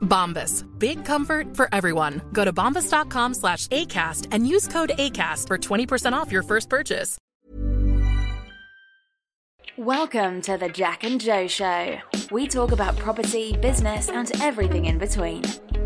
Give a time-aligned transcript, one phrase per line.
[0.00, 0.66] Bombas.
[0.78, 2.20] Big comfort for everyone.
[2.32, 7.16] Go to bombas.com slash ACAST and use code ACAST for 20% off your first purchase.
[9.76, 11.96] Welcome to the Jack and Joe Show.
[12.30, 15.42] We talk about property, business, and everything in between.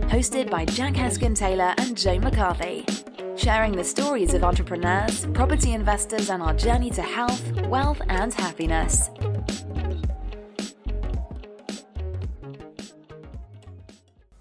[0.09, 2.85] Hosted by Jack Heskin Taylor and Joe McCarthy.
[3.37, 9.11] Sharing the stories of entrepreneurs, property investors, and our journey to health, wealth, and happiness.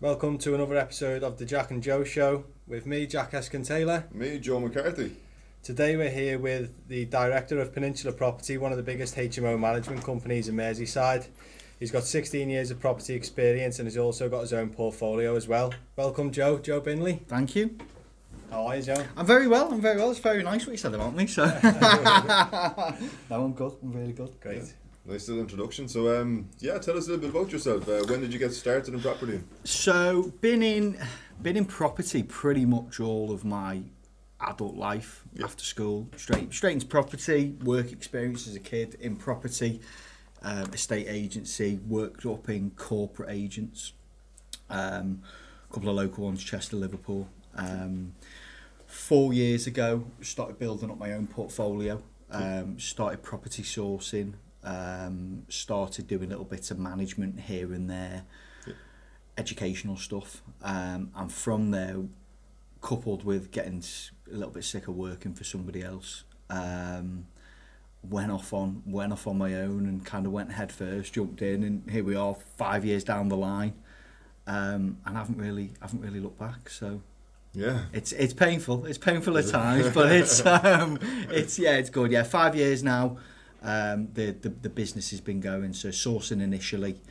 [0.04, 4.04] Welcome to another episode of the Jack and Joe Show with me, Jack Eskin Taylor.
[4.12, 5.16] Me, Joe McCarthy.
[5.64, 10.04] Today we're here with the director of Peninsular Property, one of the biggest HMO management
[10.04, 11.28] companies in Merseyside.
[11.80, 15.48] He's got 16 years of property experience and he's also got his own portfolio as
[15.48, 15.74] well.
[15.96, 16.58] Welcome, Joe.
[16.58, 17.22] Joe Bindley.
[17.30, 17.78] Thank you.
[18.52, 19.06] How are you, Joe?
[19.16, 19.72] I'm very well.
[19.72, 20.12] I'm very well.
[20.12, 21.28] It's very nice what you said about me.
[21.28, 21.46] So,
[23.30, 23.72] no, I'm good.
[23.82, 24.38] I'm really good.
[24.42, 24.64] Great.
[25.06, 25.88] Nice little introduction.
[25.90, 27.88] So, um, yeah, tell us a little bit about yourself.
[27.90, 29.42] Uh, when did you get started in property?
[29.66, 30.98] So, been in
[31.42, 33.82] been in property pretty much all of my
[34.40, 35.44] adult life Yeah.
[35.46, 36.08] after school.
[36.16, 37.56] Straight straight into property.
[37.64, 39.82] Work experience as a kid in property,
[40.42, 41.80] um, estate agency.
[41.86, 43.92] Worked up in corporate agents.
[44.70, 45.22] Um,
[45.70, 47.28] a couple of local ones, Chester, Liverpool.
[47.56, 48.14] Um,
[48.88, 52.02] four years ago, started building up my own portfolio.
[52.32, 54.36] Um, started property sourcing.
[54.64, 58.24] Um, started doing little bits of management here and there,
[59.38, 61.98] educational stuff, um, and from there,
[62.82, 63.84] coupled with getting
[64.32, 67.26] a little bit sick of working for somebody else, um,
[68.10, 71.42] went off on went off on my own and kind of went head first, jumped
[71.42, 73.74] in, and here we are, five years down the line,
[74.48, 76.70] um, and haven't really haven't really looked back.
[76.70, 77.02] So
[77.54, 77.86] Yeah.
[77.92, 78.86] it's it's painful.
[78.86, 82.12] It's painful at times, but it's um, it's yeah, it's good.
[82.12, 83.18] Yeah, five years now.
[83.64, 85.74] Um, the, the the business has been going.
[85.74, 87.02] So sourcing initially,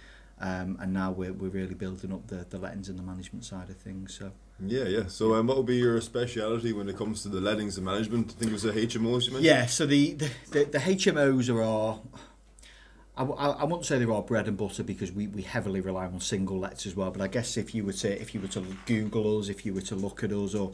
[0.40, 3.70] um, and now we're we're really building up the the lettings and the management side
[3.70, 4.18] of things.
[4.18, 5.06] So Yeah, yeah.
[5.08, 8.32] So, um, what will be your speciality when it comes to the lettings and management?
[8.36, 9.44] I think it was the HMOs you mentioned?
[9.44, 12.00] yeah, so the the, the, the HMOs are our.
[13.14, 16.18] I, I won't say they're our bread and butter because we, we heavily rely on
[16.20, 17.10] single lets as well.
[17.10, 19.74] But I guess if you were to if you were to Google us, if you
[19.74, 20.72] were to look at us, or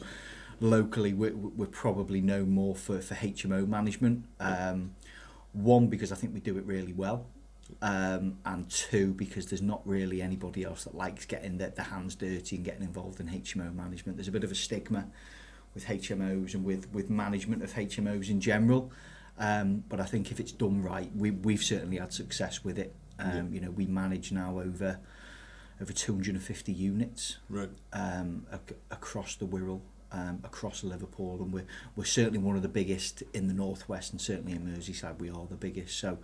[0.61, 4.25] locally, we're, we're probably known more for, for HMO management.
[4.39, 4.95] Um,
[5.53, 7.27] one because I think we do it really well,
[7.81, 12.15] um, and two because there's not really anybody else that likes getting their, their hands
[12.15, 14.17] dirty and getting involved in HMO management.
[14.17, 15.07] There's a bit of a stigma
[15.73, 18.91] with HMOs and with with management of HMOs in general.
[19.37, 22.93] Um, but I think if it's done right, we, we've certainly had success with it.
[23.19, 24.99] Um, You know, we manage now over
[25.81, 27.69] over 250 units Right.
[27.93, 29.79] um, ac- across the Wirral,
[30.11, 31.65] um, across Liverpool, and we're
[31.95, 35.45] we're certainly one of the biggest in the northwest, and certainly in Merseyside we are
[35.49, 35.97] the biggest.
[35.97, 36.17] So,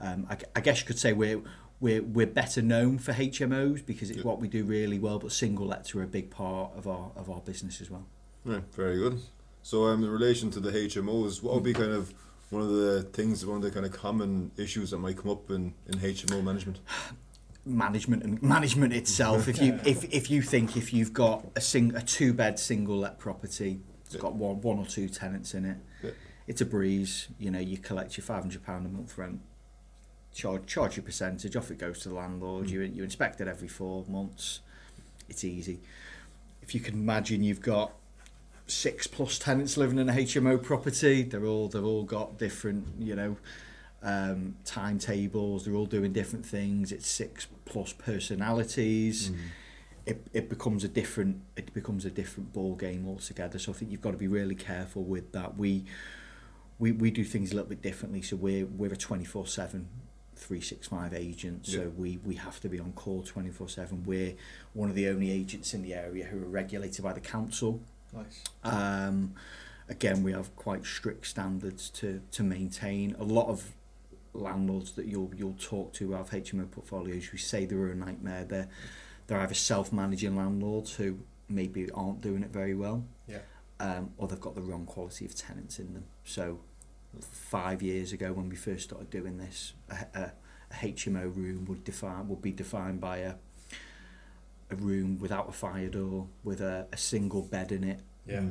[0.00, 1.42] um, I, I guess you could say we're
[1.80, 5.66] we're we're better known for HMOs because it's what we do really well, but single
[5.66, 8.06] lets are a big part of our of our business as well.
[8.44, 9.20] Yeah, very good.
[9.62, 12.14] So, um, in relation to the HMOs, what would be kind of
[12.50, 15.50] one of the things, one of the kind of common issues that might come up
[15.50, 16.78] in, in HMO management?
[17.66, 19.48] management and management itself.
[19.48, 22.98] if you if, if you think if you've got a sing a two bed single
[22.98, 24.20] let property, it's Yeah.
[24.20, 25.76] got one one or two tenants in it.
[26.02, 26.10] Yeah.
[26.46, 27.28] It's a breeze.
[27.38, 29.40] You know, you collect your five hundred pound a month rent.
[30.32, 31.56] Charge charge your percentage.
[31.56, 32.70] Off it goes to the landlord.
[32.70, 34.60] You you inspect it every four months.
[35.28, 35.80] It's easy.
[36.62, 37.92] If you can imagine, you've got
[38.68, 41.22] six plus tenants living in a HMO property.
[41.22, 43.36] They're all they've all got different, you know,
[44.02, 45.64] um, timetables.
[45.64, 46.92] They're all doing different things.
[46.92, 49.30] It's six plus personalities.
[50.06, 53.58] It, it becomes a different it becomes a different ball game altogether.
[53.58, 55.56] So I think you've got to be really careful with that.
[55.58, 55.84] We
[56.78, 58.22] we, we do things a little bit differently.
[58.22, 59.88] So we're we're a twenty four seven.
[60.38, 61.86] 365 agent so Yeah.
[61.96, 64.34] we we have to be on call 24 7 we're
[64.74, 67.80] one of the only agents in the area who are regulated by the council
[68.12, 68.44] Nice.
[68.62, 69.32] um,
[69.88, 73.16] again, we have quite strict standards to to maintain.
[73.18, 73.72] A lot of
[74.40, 78.44] landlords that you'll you'll talk to who have HMO portfolios who say they're a nightmare.
[78.44, 78.68] They're
[79.26, 81.18] they're either self-managing landlords who
[81.48, 83.38] maybe aren't doing it very well, Yeah.
[83.80, 86.04] um, or they've got the wrong quality of tenants in them.
[86.24, 86.60] So
[87.20, 90.32] five years ago when we first started doing this, a, a,
[90.70, 93.34] a HMO room would define would be defined by a
[94.70, 98.50] a room without a fire door with a, a single bed in it, Yeah.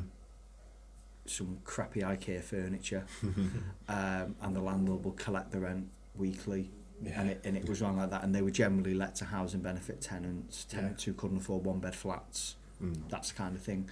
[1.30, 3.04] Some crappy IKEA furniture,
[3.88, 6.70] um, and the landlord will collect the rent weekly.
[7.02, 7.20] Yeah.
[7.20, 9.60] And it, and it was run like that, and they were generally let to housing
[9.60, 13.08] benefit tenants, tenants who couldn't afford one bed flats, Mm.
[13.08, 13.88] that's the kind of thing.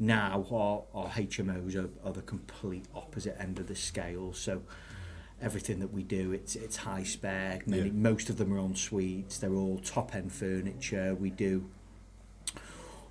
[0.00, 4.32] Now our, our HMOs are, are the complete opposite end of the scale.
[4.32, 4.62] So
[5.40, 7.68] everything that we do, it's it's high spec.
[7.68, 7.92] Many, Yeah.
[7.92, 9.38] Most of them are en suites.
[9.38, 11.14] They're all top end furniture.
[11.14, 11.70] We do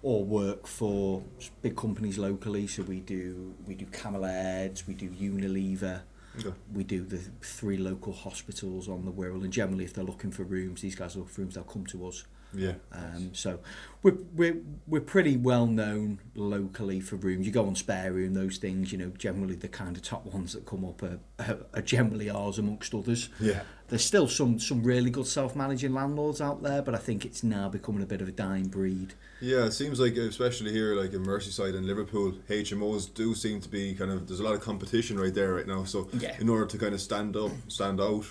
[0.06, 1.24] all work for
[1.64, 2.68] big companies locally.
[2.68, 6.02] So we do we do Cammell Laird, we do Unilever.
[6.38, 6.54] Okay.
[6.74, 10.44] We do the three local hospitals on the Wirral, and generally, if they're looking for
[10.44, 12.26] rooms, these guys look for rooms, they'll come to us.
[12.58, 12.74] Yeah.
[12.92, 13.60] Um, so
[14.04, 14.58] we're, we're,
[14.88, 17.46] we're pretty well known locally for rooms.
[17.46, 20.54] You go on spare room, those things, you know, generally the kind of top ones
[20.54, 23.30] that come up are, are, are generally ours amongst others.
[23.40, 23.62] Yeah.
[23.88, 27.70] There's still some, some really good self-managing landlords out there, but I think it's now
[27.70, 29.14] becoming a bit of a dying breed.
[29.42, 33.70] Yeah, it seems like especially here, like in Merseyside and Liverpool, HMOs do seem to
[33.70, 34.28] be kind of.
[34.28, 35.84] There's a lot of competition right there right now.
[35.84, 36.36] So Yeah.
[36.40, 38.26] in order to kind of stand up, stand out,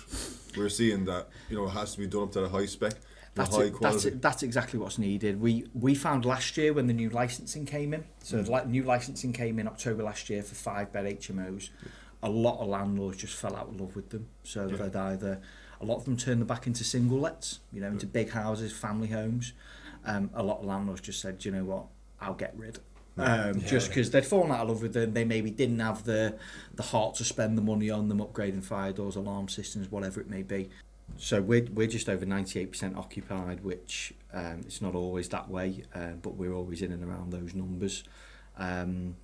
[0.57, 2.93] we're seeing that you know it has to be done up to the high spec,
[3.35, 4.07] That's, it, that's, quality.
[4.07, 5.41] it, that's exactly what's needed.
[5.41, 8.45] We we found last year when the new licensing came in, so Mm.
[8.63, 11.69] the new licensing came in October last year for five bed HMOs.
[12.23, 14.27] A lot of landlords just fell out of love with them.
[14.43, 14.77] So Yeah.
[14.77, 15.41] they'd either
[15.81, 18.71] a lot of them turned them back into single lets, you know, into big houses,
[18.71, 19.51] family homes.
[20.05, 21.87] Um, a lot of landlords just said, "Do you know what,
[22.21, 22.79] I'll get rid.
[23.17, 26.37] Um, just because they'd fallen out of love with them, they maybe didn't have the
[26.75, 30.29] the heart to spend the money on them upgrading fire doors, alarm systems, whatever it
[30.29, 30.69] may be.
[31.17, 36.11] So we're, we're just over 98% occupied, which um, it's not always that way, uh,
[36.21, 38.03] but we're always in and around those numbers.
[38.57, 39.15] Um,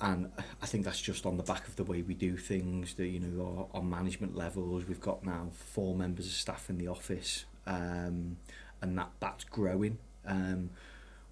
[0.00, 0.30] and
[0.62, 3.20] I think that's just on the back of the way we do things, the, you
[3.20, 4.84] know, our, our management levels.
[4.86, 8.38] We've got now four members of staff in the office, um,
[8.80, 9.98] and that, that's growing.
[10.24, 10.70] Um,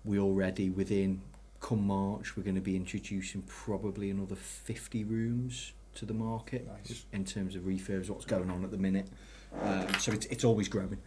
[0.05, 1.23] we already, within
[1.61, 7.07] come March, we're going to be introducing probably another 50 rooms to the market Nice.
[7.13, 9.09] in terms of refurbs, what's going on at the minute.
[9.63, 10.99] Um, so it's, it's always growing.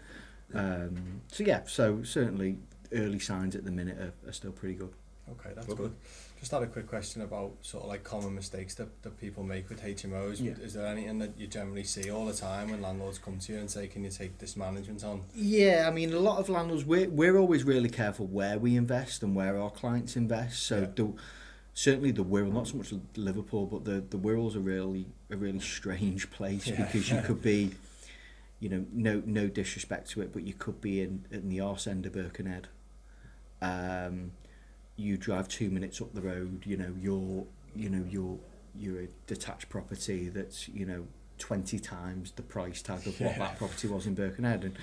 [0.54, 2.58] Um, so yeah, so certainly
[2.94, 4.92] early signs at the minute are, are still pretty good.
[5.40, 5.88] Okay, that's Lovely.
[5.88, 5.96] good.
[6.40, 9.70] Just had a quick question about sort of like common mistakes that, that people make
[9.70, 10.42] with HMOs.
[10.42, 10.54] Yeah.
[10.62, 13.60] Is there anything that you generally see all the time when landlords come to you
[13.60, 16.84] and say, "Can you take this management on?" Yeah, I mean, a lot of landlords,
[16.84, 20.64] we're, we're always really careful where we invest and where our clients invest.
[20.64, 20.88] So Yeah.
[20.96, 21.14] the,
[21.76, 25.60] certainly the Wirral, not so much Liverpool, but the, the Wirral's a really, a really
[25.60, 26.84] strange place Yeah.
[26.84, 27.72] because you could be,
[28.62, 31.88] you know, no no disrespect to it, but you could be in, in the arse
[31.88, 32.70] end of Birkenhead.
[33.62, 34.32] Um,
[34.96, 38.38] you drive two minutes up the road, you know, you're, you know, you're,
[38.76, 41.08] you're a detached property that's, you know,
[41.40, 43.40] 20 times the price tag of what Yeah.
[43.40, 44.64] that property was in Birkenhead.
[44.64, 44.78] And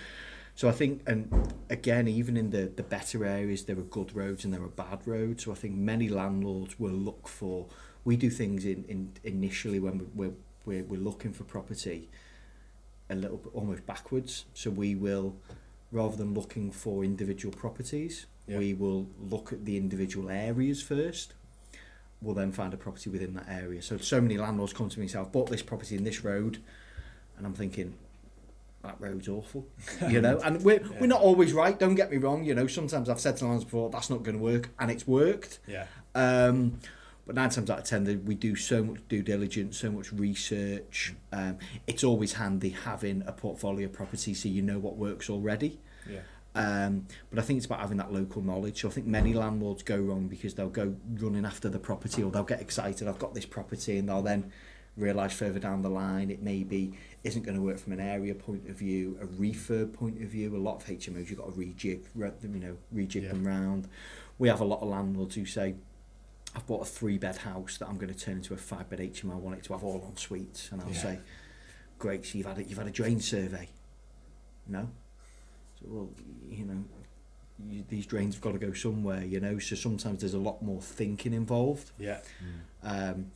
[0.56, 4.44] so I think, and again, even in the, the better areas, there are good roads
[4.44, 5.44] and there are bad roads.
[5.44, 7.66] So I think many landlords will look for,
[8.04, 10.32] we do things in, in initially when we're,
[10.64, 12.08] we're, we're looking for property
[13.10, 14.44] a little bit almost backwards.
[14.54, 15.36] So we will,
[15.92, 18.58] rather than looking for individual properties, Yeah.
[18.58, 21.34] we will look at the individual areas first.
[22.20, 23.80] We'll then find a property within that area.
[23.80, 26.24] So so many landlords come to me and say, I've bought this property in this
[26.24, 26.58] road,
[27.36, 27.94] and I'm thinking,
[28.82, 29.66] that road's awful,
[30.08, 30.38] you know.
[30.40, 31.78] And we're we're not always right.
[31.78, 32.44] Don't get me wrong.
[32.44, 35.06] You know, sometimes I've said to landlords before, that's not going to work, and it's
[35.06, 35.60] worked.
[35.66, 35.86] Yeah.
[36.14, 36.78] Um,
[37.28, 41.12] but nine times out of ten, we do so much due diligence, so much research.
[41.30, 45.78] Um, it's always handy having a portfolio property so you know what works already.
[46.10, 46.20] Yeah.
[46.54, 48.80] Um, but I think it's about having that local knowledge.
[48.80, 52.30] So I think many landlords go wrong because they'll go running after the property or
[52.30, 54.50] they'll get excited, I've got this property, and they'll then
[54.96, 56.94] realise further down the line it maybe
[57.24, 60.56] isn't going to work from an area point of view, a refurb point of view.
[60.56, 63.28] A lot of HMOs you've got to rejig, you know, rejig Yeah.
[63.28, 63.86] them round.
[64.38, 65.74] We have a lot of landlords who say,
[66.54, 68.98] I've bought a three bed house that I'm going to turn into a five bed
[69.00, 69.32] HMO.
[69.32, 71.02] I want it to have all en suites, and I'll Yeah.
[71.02, 71.18] say,
[71.98, 72.24] great.
[72.26, 73.68] So you've had a, you've had a drain survey.
[74.66, 74.88] No.
[75.80, 76.10] So, well,
[76.48, 76.84] you know,
[77.68, 79.24] you, these drains have got to go somewhere.
[79.24, 81.90] You know, so sometimes there's a lot more thinking involved.
[81.98, 82.20] Yeah.
[82.82, 83.30] Um,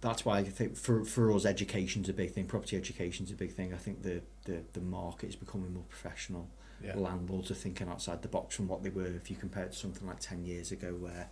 [0.00, 2.46] that's why I think for for us, education's a big thing.
[2.46, 3.72] Property education's a big thing.
[3.72, 6.48] I think the the, the market is becoming more professional.
[6.82, 6.94] Yeah.
[6.96, 9.06] Landlords are thinking outside the box from what they were.
[9.06, 11.28] If you compare it to something like ten years ago, where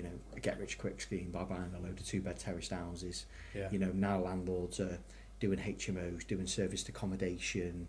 [0.00, 2.70] you know, a get rich quick scheme by buying a load of two bed terraced
[2.70, 3.26] houses.
[3.54, 3.68] Yeah.
[3.70, 4.98] You know, now landlords are
[5.40, 7.88] doing HMOs, doing serviced accommodation,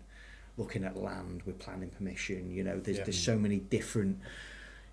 [0.58, 2.50] looking at land with planning permission.
[2.50, 3.04] You know, there's Yeah.
[3.04, 4.18] there's so many different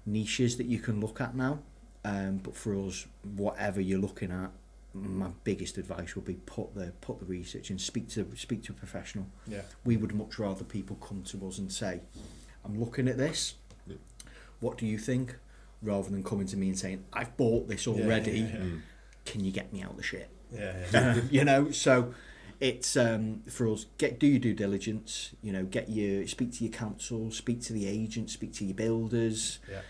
[0.06, 1.60] niches that you can look at now.
[2.06, 4.52] Um, but for us, whatever you're looking at,
[4.94, 8.72] my biggest advice would be put the put the research and speak to speak to
[8.72, 9.28] a professional.
[9.46, 9.64] Yeah.
[9.84, 12.00] We would much rather people come to us and say,
[12.64, 13.56] "I'm looking at this.
[14.62, 15.36] What do you think?"
[15.82, 18.40] Rather than coming to me and saying, "I've bought this already.
[18.42, 18.70] yeah, yeah.
[19.26, 21.22] Can you get me out of the shit?" Yeah, yeah.
[21.32, 22.14] you know so
[22.60, 26.64] it's um, for us get do your due diligence you know get your speak to
[26.64, 29.82] your council speak to the agent speak to your builders yeah.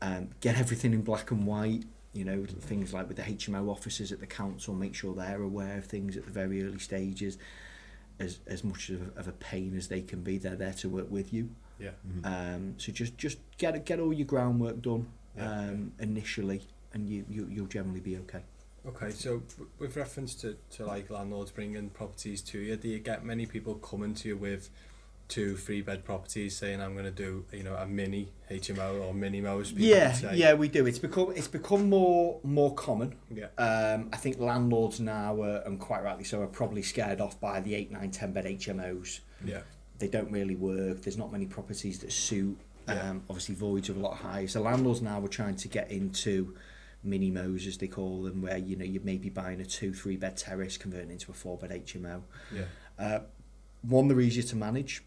[0.00, 1.84] um, get everything in black and white
[2.14, 5.76] you know things like with the HMO officers at the council make sure they're aware
[5.78, 7.36] of things at the very early stages
[8.18, 11.10] as as much of, of a pain as they can be they're there to work
[11.10, 11.90] with you Yeah.
[12.24, 15.50] um, so just just get get all your groundwork done Yeah.
[15.50, 16.62] um, initially
[16.92, 18.42] and you, you you'll generally be okay
[18.88, 19.42] Okay, so
[19.80, 23.74] with reference to, to like landlords bringing properties to you, do you get many people
[23.74, 24.70] coming to you with
[25.28, 29.12] two three bed properties saying I'm going to do you know a mini HMO or
[29.12, 29.72] mini Mo's?
[29.72, 30.36] Yeah, say?
[30.36, 30.86] yeah, we do.
[30.86, 33.16] It's become it's become more more common.
[33.28, 33.46] Yeah.
[33.58, 37.60] Um, I think landlords now, are, and quite rightly so, are probably scared off by
[37.60, 39.20] the eight, nine, ten bed HMOs.
[39.44, 39.60] Yeah.
[39.98, 41.02] They don't really work.
[41.02, 42.58] There's not many properties that suit.
[42.88, 43.10] Yeah.
[43.10, 44.46] Um, obviously, voids are a lot higher.
[44.46, 46.54] So landlords now are trying to get into
[47.02, 49.92] mini Mo's, as they call them, where you know you may be buying a two,
[49.92, 52.22] three bed terrace, converting into a four bed HMO.
[52.54, 52.62] Yeah.
[52.98, 53.20] Uh,
[53.82, 55.02] one, they're easier to manage.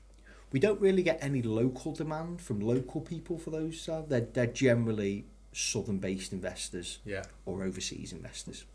[0.52, 3.88] We don't really get any local demand from local people for those.
[3.88, 7.24] Uh, they're, they're generally southern-based investors Yeah.
[7.46, 8.66] or overseas investors.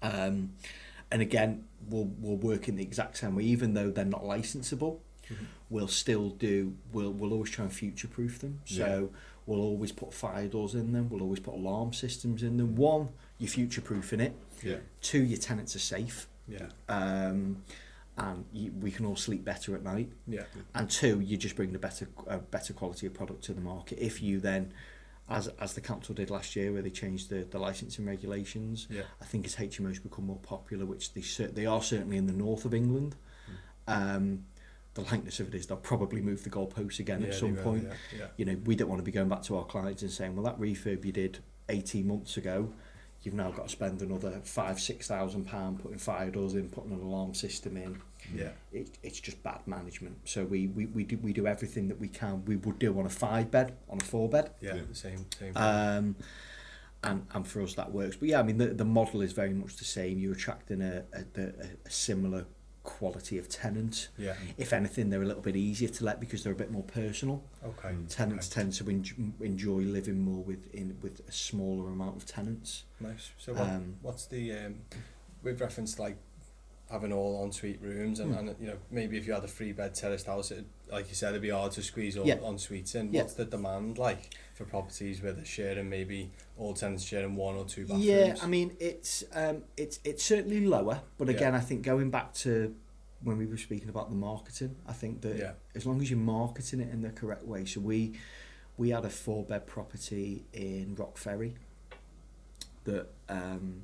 [0.00, 0.54] Um,
[1.10, 4.98] and again, we'll, we'll work in the exact same way, even though they're not licensable.
[5.70, 6.74] We'll still do.
[6.92, 8.60] We'll we'll always try and future-proof them.
[8.64, 9.10] So
[9.46, 11.08] we'll always put fire doors in them.
[11.08, 12.76] We'll always put alarm systems in them.
[12.76, 14.34] One, you're future-proofing it.
[14.62, 14.76] Yeah.
[15.00, 16.66] Two, your tenants are safe Yeah.
[16.88, 17.62] um,
[18.18, 20.12] and you, we can all sleep better at night.
[20.28, 20.42] Yeah.
[20.74, 23.98] And two, you just bring the better a better quality of product to the market.
[23.98, 24.72] If you then,
[25.30, 29.02] as as the council did last year, where they changed the, the licensing regulations, Yeah.
[29.20, 32.64] I think as HMOs become more popular, which they they are certainly in the north
[32.66, 33.16] of England.
[33.46, 33.92] Hmm.
[33.92, 34.44] Um,
[34.94, 37.54] the likeness of it is they'll probably move the goalposts again Yeah, at they some
[37.56, 37.84] will, point.
[37.84, 38.26] yeah, yeah.
[38.36, 40.44] You know, we don't want to be going back to our clients and saying, well,
[40.44, 42.72] that refurb you did 18 months ago,
[43.22, 46.90] you've now got to spend another five, six thousand pound putting fire doors in, putting
[46.92, 48.00] an alarm system in.
[48.34, 48.50] Yeah.
[48.72, 50.16] It, it's just bad management.
[50.24, 52.44] So we, we, we do we do everything that we can.
[52.44, 54.50] We would do on a five bed, on a four bed.
[54.60, 54.76] Yeah.
[54.88, 55.24] The same.
[55.38, 55.52] Same.
[55.56, 56.16] Um,
[57.04, 58.16] and, and for us that works.
[58.16, 60.18] But yeah, I mean the, the model is very much the same.
[60.18, 61.52] You're attracting a, a, a,
[61.86, 62.44] a similar
[62.84, 64.08] quality of tenant.
[64.18, 64.34] Yeah.
[64.58, 67.42] If anything, they're a little bit easier to let because they're a bit more personal.
[67.64, 67.94] okay.
[68.08, 72.84] Tenants tend to en- enjoy living more with in with a smaller amount of tenants.
[73.00, 73.30] Nice.
[73.38, 74.74] So what, Um, what's the um,
[75.42, 76.16] with reference to like
[76.92, 78.48] having all ensuite rooms and, Hmm.
[78.48, 81.14] and you know maybe if you had a three bed terraced house, it, like you
[81.14, 82.36] said, it'd be hard to squeeze all Yeah.
[82.36, 83.12] ensuites in.
[83.12, 83.22] Yeah.
[83.22, 87.64] What's the demand like for properties where they're sharing maybe all tenants sharing one or
[87.64, 88.04] two bathrooms?
[88.04, 91.34] Yeah, I mean it's um, it's it's certainly lower, but Yeah.
[91.36, 92.74] again, I think going back to
[93.24, 95.52] when we were speaking about the marketing, I think that Yeah.
[95.74, 98.12] as long as you're marketing it in the correct way, so we
[98.76, 101.54] we had a four bed property in Rock Ferry
[102.84, 103.82] that um,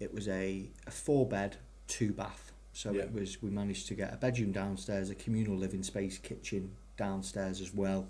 [0.00, 2.52] it was a, a four bed two bath.
[2.72, 3.02] So Yeah.
[3.02, 7.60] it was we managed to get a bedroom downstairs, a communal living space, kitchen downstairs
[7.60, 8.08] as well.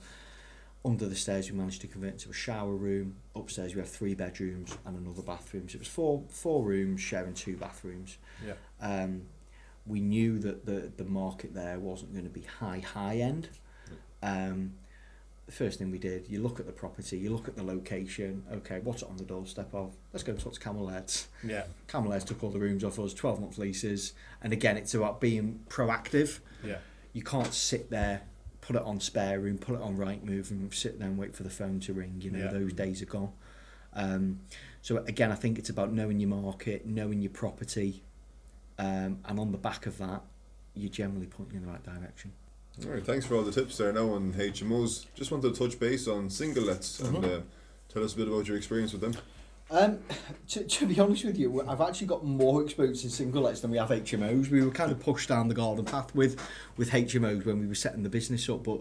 [0.87, 3.17] Under the stairs, we managed to convert to a shower room.
[3.35, 5.69] Upstairs, we have three bedrooms and another bathroom.
[5.69, 8.19] So it was four four rooms sharing two bathrooms.
[8.47, 8.55] Yeah.
[8.81, 9.23] Um,
[9.87, 13.49] we knew that the the market there wasn't going to be high high end.
[14.23, 14.75] Um,
[15.47, 18.43] the first thing we did, you look at the property, you look at the location.
[18.53, 19.95] Okay, what's it on the doorstep of?
[20.13, 21.13] Let's go and talk to Cammell Laird.
[21.47, 21.65] Yeah.
[21.89, 25.21] Cammell Laird took all the rooms off us, twelve month leases, and again, it's about
[25.21, 26.39] being proactive.
[26.65, 26.79] Yeah.
[27.13, 28.23] You can't sit there,
[28.63, 31.43] put it on spare room, put it on Rightmove, and sit there and wait for
[31.43, 32.17] the phone to ring.
[32.21, 32.51] You know, Yeah.
[32.51, 33.33] those days are gone.
[33.93, 34.41] Um,
[34.83, 38.03] so again, I think it's about knowing your market, knowing your property,
[38.79, 40.23] um, and on the back of that,
[40.75, 42.33] you're generally pointing in the right direction.
[42.83, 45.07] All right, thanks for all the tips there now on HMOs.
[45.15, 47.25] Just wanted to touch base on single lets and Mm-hmm.
[47.25, 47.41] uh,
[47.89, 49.15] tell us a bit about your experience with them.
[49.71, 50.01] Um,
[50.49, 53.71] to, to be honest with you, I've actually got more experience in single lets than
[53.71, 54.51] we have HMOs.
[54.51, 56.41] We were kind of pushed down the garden path with,
[56.77, 58.81] with HMOs when we were setting the business up, but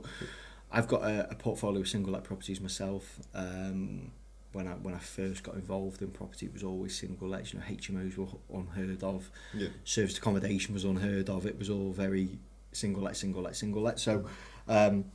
[0.72, 3.20] I've got a, a portfolio of single let properties myself.
[3.36, 4.12] Um,
[4.54, 7.54] when I when I first got involved in property, it was always single lets.
[7.54, 8.28] You know, HMOs were
[8.60, 9.30] unheard of.
[9.54, 9.70] Yeah.
[9.84, 11.46] Serviced accommodation was unheard of.
[11.48, 12.38] It was all very
[12.76, 14.00] single let, single let, single let.
[14.00, 14.26] So,
[14.68, 15.06] um,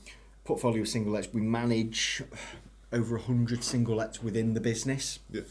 [0.44, 1.32] portfolio of single lets.
[1.32, 2.22] We manage
[2.92, 5.18] over 100 single lets within the business.
[5.30, 5.42] Yeah.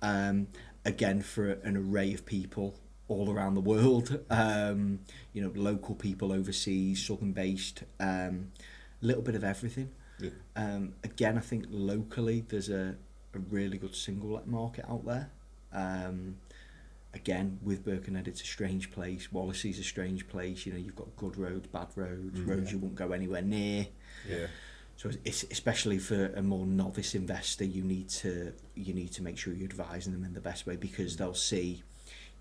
[0.00, 0.48] Um,
[0.84, 2.74] again, for an array of people
[3.08, 4.20] all around the world.
[4.30, 5.00] Um,
[5.32, 8.52] you know, local people overseas, southern based, um,
[9.02, 9.90] a little bit of everything.
[10.18, 10.30] Yeah.
[10.56, 12.96] Um, again, I think locally there's a,
[13.34, 15.30] a really good single let market out there.
[15.72, 16.36] Um,
[17.14, 19.28] again, with Birkenhead, it's a strange place.
[19.32, 20.66] Wallasey's a strange place.
[20.66, 23.86] You know, you've got good roads, bad roads, mm, roads you won't go anywhere near.
[24.28, 24.46] Yeah.
[24.96, 29.38] So it's especially for a more novice investor, you need to you need to make
[29.38, 31.18] sure you're advising them in the best way because mm.
[31.18, 31.82] they'll see.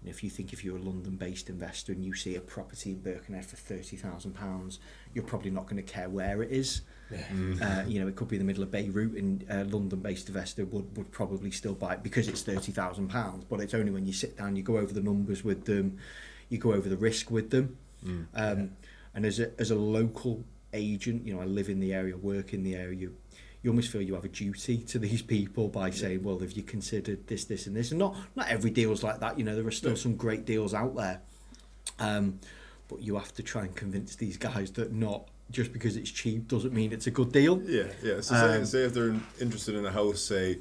[0.01, 2.92] You know, if you think if you're a London-based investor and you see a property
[2.92, 4.80] in Birkenhead for thirty thousand pounds,
[5.13, 6.82] you're probably not going to care where it is.
[7.62, 10.65] Uh, you know, it could be in the middle of Beirut, and a London-based investor
[10.65, 13.46] would, would probably still buy it because it's thirty thousand pounds.
[13.50, 15.98] But it's only when you sit down, you go over the numbers with them,
[16.50, 17.77] you go over the risk with them,
[18.36, 18.72] um,
[19.13, 22.53] and as a as a local agent, you know, I live in the area, work
[22.53, 22.98] in the area.
[22.98, 23.15] You,
[23.62, 26.63] you almost feel you have a duty to these people by saying, well, have you
[26.63, 27.91] considered this, this, and this?
[27.91, 29.38] And not not every deal's like that.
[29.38, 31.22] You know, there are still some great deals out there,
[32.00, 32.39] um,
[32.88, 36.48] but you have to try and convince these guys that not just because it's cheap
[36.48, 37.62] doesn't mean it's a good deal.
[37.63, 38.15] Yeah, yeah.
[38.22, 40.60] So say, Um, say if they're interested in a house, say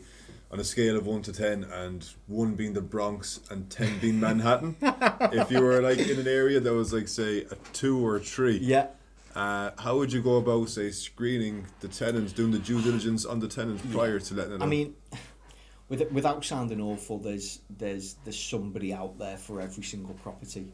[0.50, 4.18] on a scale of one to ten, and one being the Bronx and ten being
[4.26, 4.76] Manhattan.
[4.82, 8.20] if you were like in an area that was like say a two or a
[8.20, 8.88] three, Yeah.
[9.34, 13.38] uh, how would you go about say screening the tenants, doing the due diligence on
[13.38, 14.68] the tenants prior to letting it I out?
[14.68, 14.94] mean,
[15.88, 20.72] with, without sounding awful, there's there's there's somebody out there for every single property.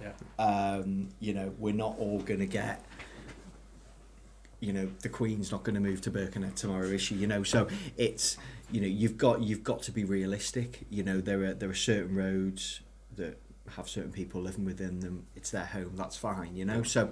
[0.00, 0.12] Yeah.
[0.38, 2.84] Um, you know, we're not all going to get.
[4.60, 7.14] You know, the Queen's not going to move to Birkenhead tomorrow, is she?
[7.14, 8.36] You know, so it's
[8.70, 10.86] you know you've got you've got to be realistic.
[10.90, 12.80] You know, there are there are certain roads
[13.16, 13.38] that
[13.76, 15.26] have certain people living within them.
[15.36, 15.92] It's their home.
[15.96, 16.56] That's fine.
[16.56, 17.10] You know, so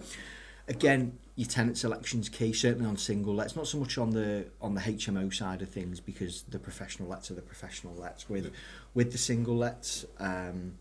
[0.69, 2.53] again, your tenant selection's key.
[2.53, 6.01] Certainly on single lets, not so much on the on the HMO side of things
[6.01, 8.29] because the professional lets are the professional lets.
[8.29, 8.53] With
[8.95, 10.79] with the single lets, um,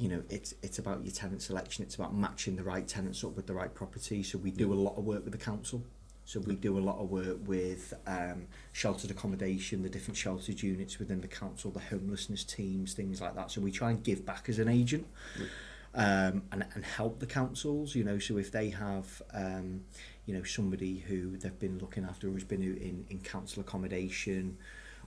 [0.00, 1.84] you know, it's it's about your tenant selection.
[1.84, 4.22] It's about matching the right tenants up with the right property.
[4.22, 5.84] So we do a lot of work with the council.
[6.24, 10.98] So we do a lot of work with um, sheltered accommodation, the different sheltered units
[10.98, 13.50] within the council, the homelessness teams, things like that.
[13.50, 15.06] So we try and give back as an agent
[15.94, 19.82] um, and, and help the councils, you know, so if they have, um,
[20.24, 24.56] you know, somebody who they've been looking after who's been in, in council accommodation,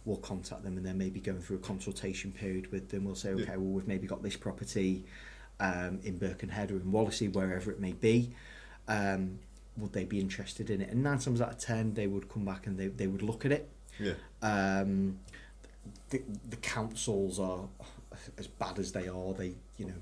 [0.05, 3.05] we'll contact them and then maybe going through a consultation period with them.
[3.05, 5.05] We'll say, okay, well, we've maybe got this property
[5.59, 8.31] um, in Birkenhead or in Wallasey, wherever it may be.
[8.87, 9.39] Um,
[9.77, 10.89] would they be interested in it?
[10.89, 13.45] And nine times out of ten, they would come back and they, they would look
[13.45, 13.69] at it.
[13.99, 15.19] yeah, Um,
[16.09, 17.61] the, the councils are
[18.37, 19.33] as bad as they are.
[19.33, 19.93] They, you know,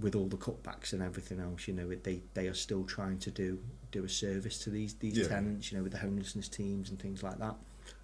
[0.00, 3.30] with all the cutbacks and everything else, you know, they they are still trying to
[3.30, 3.58] do
[3.92, 5.28] do a service to these these Yeah.
[5.28, 7.54] tenants, you know, with the homelessness teams and things like that.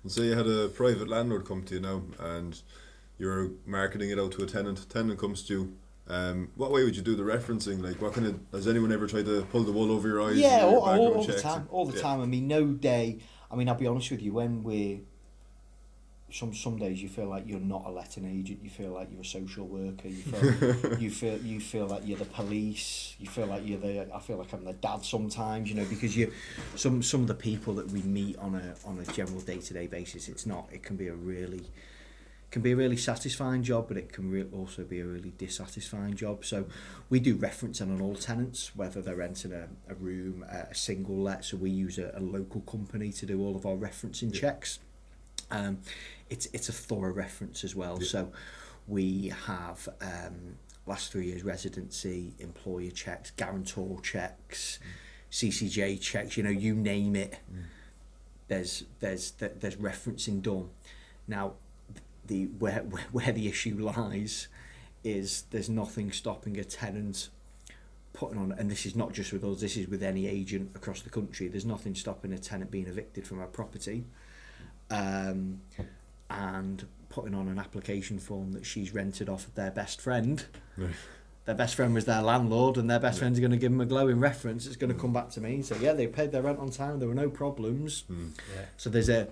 [0.03, 2.61] And say you had a private landlord come to you now, and
[3.19, 4.89] you're marketing it out to a tenant.
[4.89, 5.73] Tenant comes to you.
[6.09, 7.83] Um, what way would you do the referencing?
[7.83, 10.37] Like, what kind of has anyone ever tried to pull the wool over your eyes?
[10.39, 12.03] Yeah, your all, all, all the time, all the Yeah.
[12.03, 12.21] time.
[12.21, 13.19] I mean, no day.
[13.51, 14.33] I mean, I'll be honest with you.
[14.33, 15.01] When we're
[16.33, 18.61] some some days you feel like you're not a letting agent.
[18.63, 20.09] You feel like you're a social worker.
[20.09, 23.15] You feel you feel you feel like you're the police.
[23.19, 24.15] You feel like you're the.
[24.15, 25.69] I feel like I'm the dad sometimes.
[25.69, 26.33] You know, because you
[26.77, 29.75] some some of the people that we meet on a on a general day to
[29.75, 30.29] day basis.
[30.29, 30.69] It's not.
[30.73, 31.67] It can be a really
[32.51, 36.15] can be a really satisfying job, but it can re- also be a really dissatisfying
[36.15, 36.45] job.
[36.45, 36.67] So
[37.09, 41.17] we do referencing on all tenants, whether they're renting a, a room, a, a single
[41.17, 41.45] let.
[41.45, 44.81] So we use a, a local company to do all of our referencing checks.
[45.51, 45.79] Um,
[46.31, 48.01] it's it's a thorough reference as well.
[48.01, 48.33] So
[48.87, 54.79] we have um, last three years residency, employer checks, guarantor checks,
[55.31, 56.37] CCJ checks.
[56.37, 57.39] You know, you name it.
[58.49, 60.71] There's there's th- there's referencing done.
[61.29, 61.55] Now,
[62.27, 64.49] the where where, where the issue lies
[65.03, 67.29] is there's nothing stopping a tenant
[68.13, 71.01] putting on and this is not just with us this is with any agent across
[71.01, 74.05] the country there's nothing stopping a tenant being evicted from a property
[74.91, 75.61] um,
[76.31, 80.45] and putting on an application form that she's rented off of their best friend
[81.45, 83.87] their best friend was their landlord and their best friend's going to give them a
[83.87, 86.43] glowing reference it's going to come back to me and say yeah they paid their
[86.43, 88.63] rent on time there were no problems Yeah.
[88.77, 89.27] so there's a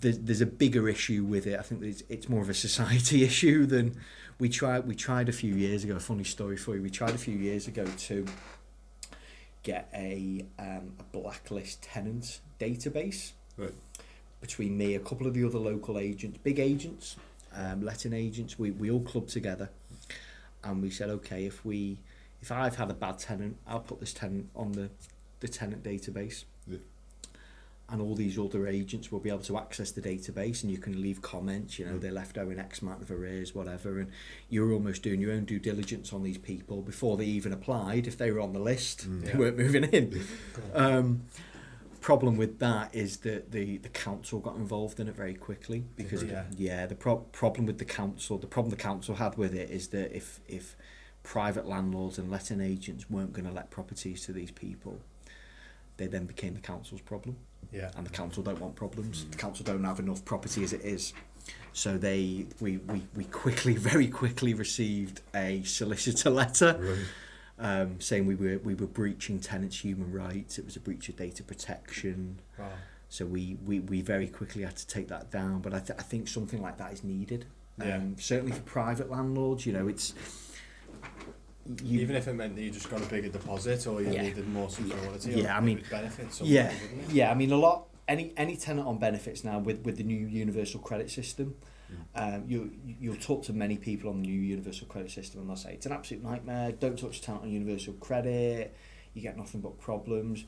[0.00, 1.58] there's, there's a bigger issue with it.
[1.58, 3.96] I think it's, it's more of a society issue than
[4.38, 4.86] we tried.
[4.86, 5.96] We tried a few years ago.
[5.96, 6.82] A funny story for you.
[6.82, 8.24] We tried a few years ago to
[9.64, 13.74] get a um, a blacklist tenant database Right.
[14.40, 17.16] Between me, a couple of the other local agents, big agents,
[17.54, 18.58] um, letting agents.
[18.58, 19.70] We we all clubbed together,
[20.64, 21.98] and we said, okay, if we
[22.40, 24.90] if I've had a bad tenant, I'll put this tenant on the
[25.40, 26.44] the tenant database.
[26.66, 26.78] Yeah.
[27.90, 31.00] and all these other agents will be able to access the database and you can
[31.00, 33.98] leave comments you know they left owing x amount of arrears whatever.
[33.98, 34.10] And
[34.50, 38.18] you're almost doing your own due diligence on these people before they even applied if
[38.18, 39.06] they were on the list.
[39.08, 40.22] They weren't moving in.
[40.74, 41.22] Um,
[42.00, 46.22] problem with that is that the the council got involved in it very quickly because
[46.24, 46.44] Yeah.
[46.56, 49.88] yeah the pro- problem with the council the problem the council had with it is
[49.88, 50.76] that if if
[51.22, 55.00] private landlords and letting agents weren't going to let properties to these people
[55.96, 57.36] they then became the council's problem
[57.72, 57.90] Yeah.
[57.96, 59.24] and the council don't want problems.
[59.24, 59.30] Mm.
[59.32, 61.12] The council don't have enough property as it is.
[61.72, 66.98] So they we, we, we quickly, very quickly received a solicitor letter
[67.58, 70.58] um, saying we were we were breaching tenants' human rights.
[70.58, 72.40] It was a breach of data protection.
[72.58, 72.68] Wow.
[73.10, 75.60] So we, we, we very quickly had to take that down.
[75.62, 77.46] But I, th- I think something like that is needed.
[77.82, 77.96] Yeah.
[77.96, 80.12] Um, certainly for private landlords, you know, it's
[81.82, 84.22] you, Even if it meant that you just got a bigger deposit or you Yeah.
[84.22, 87.14] needed more security, Yeah, I it mean, would benefit yeah, people, wouldn't it?
[87.14, 87.30] yeah.
[87.30, 87.86] I mean, a lot.
[88.06, 91.56] Any any tenant on benefits now with, with the new universal credit system,
[92.18, 95.56] um, you you'll talk to many people on the new universal credit system and they'll
[95.56, 96.72] say it's an absolute nightmare.
[96.72, 98.74] Don't touch tenant on universal credit.
[99.14, 100.44] You get nothing but problems.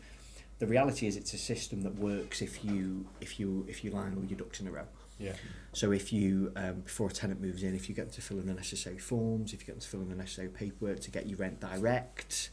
[0.59, 4.14] The reality is, it's a system that works if you if you if you line
[4.16, 4.87] all your ducks in a row.
[5.18, 5.33] Yeah.
[5.74, 8.38] So if you, um, before a tenant moves in, if you get them to fill
[8.38, 11.11] in the necessary forms, if you get them to fill in the necessary paperwork to
[11.11, 12.50] get your rent direct,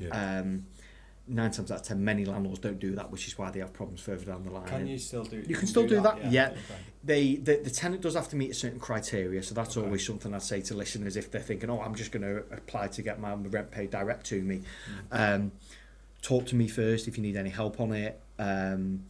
[0.00, 0.08] Yeah.
[0.40, 0.66] um,
[1.28, 3.72] nine times out of ten, many landlords don't do that, which is why they have
[3.72, 4.66] problems further down the line.
[4.66, 5.42] Can you still do?
[5.46, 6.50] You can still do that, yeah.
[6.50, 6.58] okay.
[7.04, 10.34] They, the, the tenant does have to meet a certain criteria, so that's always something
[10.34, 13.20] I'd say to listeners if they're thinking, oh, I'm just going to apply to get
[13.20, 14.62] my rent paid direct to me.
[15.12, 15.52] Um,
[16.22, 18.20] talk to me first if you need any help on it.
[18.38, 19.04] Um,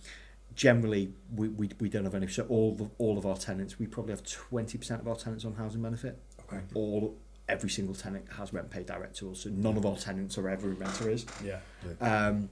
[0.54, 2.26] generally, we, we, we don't have any.
[2.28, 5.54] So all the, all of our tenants, we probably have 20% of our tenants on
[5.54, 6.18] housing benefit.
[6.42, 6.62] Okay.
[6.74, 7.16] All
[7.48, 10.48] every single tenant has rent paid direct to us, so none of our tenants are
[10.48, 11.24] ever renter is.
[11.42, 11.60] arrears.
[12.00, 12.26] Yeah.
[12.26, 12.48] Um,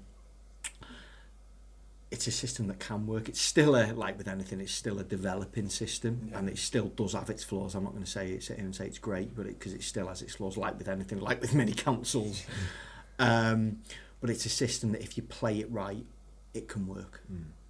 [2.11, 3.29] it's a system that can work.
[3.29, 4.61] It's still a like with anything.
[4.61, 6.39] It's still a developing system, Yeah.
[6.39, 7.75] and it still does have its flaws.
[7.75, 10.23] I'm not going to say it, and say it's great, but because it, still has
[10.23, 12.45] its flaws, like with anything, like with many councils.
[13.19, 13.79] um,
[14.21, 16.07] but it's a system that if you play it right,
[16.55, 17.23] it can work.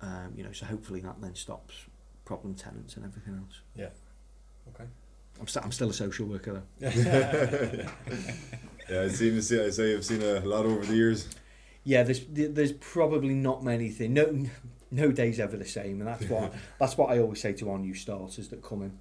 [0.02, 1.74] Um, you know, so hopefully that then stops
[2.24, 3.60] problem tenants and everything else.
[3.74, 3.88] Yeah.
[4.74, 4.84] Okay.
[5.40, 6.90] I'm, st- I'm still a social worker though.
[8.88, 9.60] Yeah, I seem to see.
[9.60, 11.28] I say I've seen a lot over the years.
[11.82, 14.14] Yeah, there's there's probably not many things.
[14.14, 14.46] No,
[14.90, 17.78] no day's ever the same, and that's what that's what I always say to our
[17.78, 18.98] new starters that come in.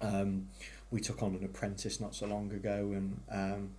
[0.00, 0.48] Um,
[0.90, 3.70] we took on an apprentice not so long ago, and um,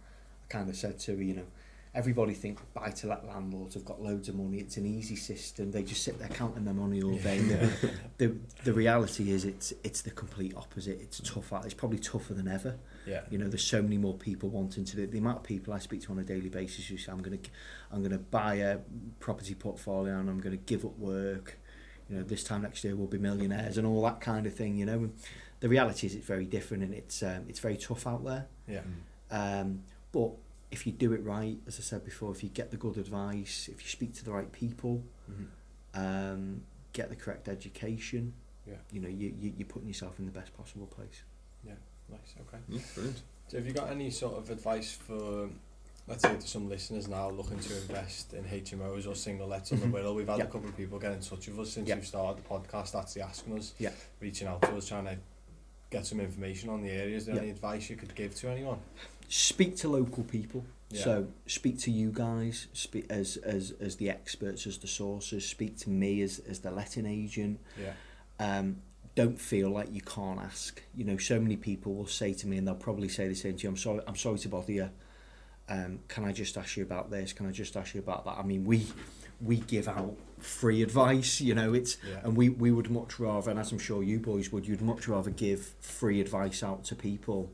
[0.44, 1.48] I kind of said to her, you know,
[1.96, 4.58] everybody think buy to let landlords have got loads of money.
[4.58, 5.72] It's an easy system.
[5.72, 7.38] They just sit there counting their money all day.
[7.40, 11.00] The, the the reality is it's it's the complete opposite.
[11.02, 11.54] It's tough.
[11.64, 12.78] It's probably tougher than ever.
[13.06, 13.22] Yeah.
[13.30, 15.12] You know, there's so many more people wanting to do it.
[15.12, 17.38] The amount of people I speak to on a daily basis who say, I'm going
[17.38, 17.50] to,
[17.92, 18.80] I'm going to buy a
[19.20, 21.60] property portfolio and I'm going to give up work.
[22.10, 24.78] You know, this time next year we'll be millionaires and all that kind of thing.
[24.78, 25.14] You know, and
[25.60, 28.48] the reality is it's very different and it's um, it's very tough out there.
[28.68, 28.82] Yeah.
[29.32, 30.32] Um, but
[30.74, 33.70] if you do it right, as I said before, if you get the good advice,
[33.72, 35.04] if you speak to the right people,
[35.94, 36.62] um,
[36.94, 38.34] get the correct education,
[38.68, 38.76] Yeah.
[38.92, 41.22] you know, you, you you're putting yourself in the best possible place.
[41.66, 41.74] Yeah.
[42.10, 42.34] Nice.
[42.48, 42.58] Okay.
[42.70, 43.22] Yeah, brilliant.
[43.50, 45.48] So have you got any sort of advice for,
[46.08, 49.80] let's say, to some listeners now looking to invest in HMOs or single lets on
[49.80, 50.16] the Wirral?
[50.16, 50.46] We've had Yeah.
[50.46, 51.96] a couple of people get in touch with us since Yeah.
[51.96, 53.92] we've started the podcast, actually asking us, Yeah.
[54.20, 55.18] reaching out to us, trying to
[55.92, 57.16] get some information on the area.
[57.16, 57.42] Is there Yeah.
[57.42, 58.80] any advice you could give to anyone?
[59.34, 60.64] Speak to local people.
[60.92, 61.04] Yeah.
[61.04, 65.48] So speak to you guys, speak as as as the experts, as the sources.
[65.48, 67.60] Speak to me as as the letting agent.
[67.80, 67.94] Yeah.
[68.40, 68.78] Um,
[69.16, 70.82] don't feel like you can't ask.
[70.96, 73.58] You know, so many people will say to me, and they'll probably say the same
[73.58, 73.70] to you.
[73.70, 74.02] I'm sorry.
[74.08, 74.90] I'm sorry to bother you.
[75.70, 77.34] Um, can I just ask you about this?
[77.34, 78.38] Can I just ask you about that?
[78.38, 78.86] I mean, we
[79.42, 81.42] we give out free advice.
[81.42, 82.20] You know, it's Yeah.
[82.24, 85.08] and we we would much rather, and as I'm sure you boys would, you'd much
[85.08, 87.52] rather give free advice out to people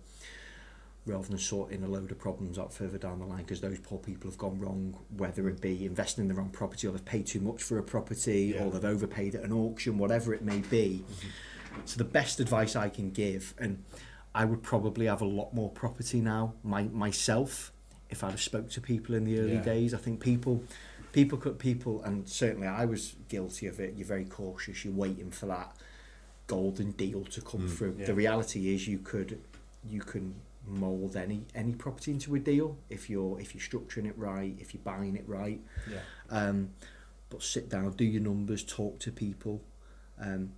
[1.10, 3.98] rather than sorting a load of problems out further down the line because those poor
[3.98, 7.26] people have gone wrong, whether it be investing in the wrong property or they've paid
[7.26, 8.64] too much for a property Yeah.
[8.64, 11.04] or they've overpaid at an auction, whatever it may be.
[11.04, 11.80] Mm-hmm.
[11.86, 13.84] So the best advice I can give, and
[14.36, 17.72] I would probably have a lot more property now my, myself
[18.10, 19.64] if I'd have spoke to people in the early Yeah.
[19.64, 19.94] days.
[19.94, 20.64] I think people,
[21.12, 23.96] people could people, and certainly I was guilty of it.
[23.96, 24.86] You're very cautious.
[24.86, 25.76] You're waiting for that
[26.48, 27.96] golden deal to come mm, through.
[28.00, 28.06] Yeah.
[28.08, 29.40] The reality is you could,
[29.88, 34.18] you can mold any any property into a deal if you're if you're structuring it
[34.18, 35.60] right, if you're buying it right.
[35.92, 36.00] Yeah.
[36.30, 36.72] Um,
[37.30, 39.62] but sit down, do your numbers, talk to people.
[40.20, 40.52] Um,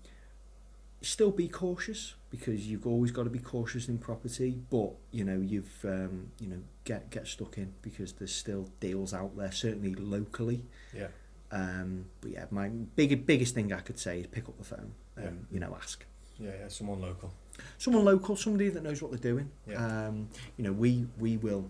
[1.01, 4.57] still be cautious because you've always got to be cautious in property.
[4.69, 9.13] But you know you've um, you know get get stuck in because there's still deals
[9.13, 9.51] out there.
[9.51, 11.07] Certainly locally, Yeah.
[11.53, 14.93] Um, but yeah, my big, biggest thing I could say is pick up the phone
[15.17, 15.53] and Yeah.
[15.53, 16.05] you know ask
[16.39, 17.33] Yeah, yeah, someone local.
[17.77, 19.49] Someone local, somebody that knows what they're doing.
[19.67, 20.07] Yeah.
[20.07, 21.69] Um, you know, we we will.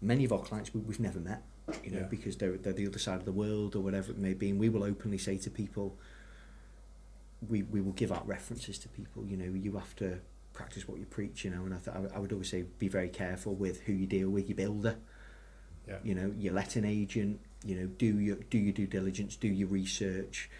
[0.00, 1.42] Many of our clients we, we've never met,
[1.84, 2.06] you know, Yeah.
[2.06, 4.58] because they're they're the other side of the world or whatever it may be, and
[4.58, 5.96] we will openly say to people.
[7.48, 9.26] We we will give out references to people.
[9.26, 10.18] You know, you have to
[10.52, 11.44] practice what you preach.
[11.44, 14.06] You know, and I th- I would- always say be very careful with who you
[14.06, 14.48] deal with.
[14.48, 14.96] Your builder,
[15.88, 15.98] Yeah.
[16.04, 17.40] you know, your letting agent.
[17.64, 20.50] You know, do your do your due diligence, do your research.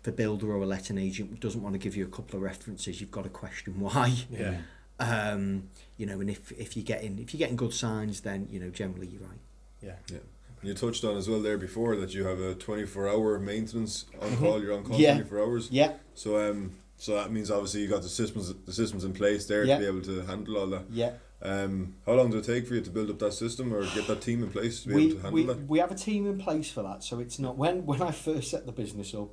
[0.00, 2.42] If a builder or a letting agent doesn't want to give you a couple of
[2.42, 4.14] references, you've got to question why.
[4.30, 4.56] Yeah.
[4.98, 5.64] Um,
[5.96, 8.70] you know, and if if you're getting if you're getting good signs, then you know
[8.70, 9.38] generally you're right.
[9.82, 9.96] Yeah.
[10.10, 10.18] Yeah.
[10.62, 14.36] You touched on as well there before that you have a 24 hour maintenance on
[14.36, 14.62] call.
[14.62, 15.02] You're on call Mm-hmm.
[15.02, 15.14] Yeah.
[15.14, 15.68] 24 hours.
[15.70, 19.46] Yeah, So um, so that means obviously you got the systems the systems in place
[19.46, 19.76] there Yeah.
[19.76, 20.84] to be able to handle all that.
[20.90, 21.12] yeah.
[21.42, 24.06] Um, how long does it take for you to build up that system or get
[24.08, 25.68] that team in place to be We, able to handle we, that?
[25.68, 28.50] we have a team in place for that, so it's not when when I first
[28.50, 29.30] set the business up,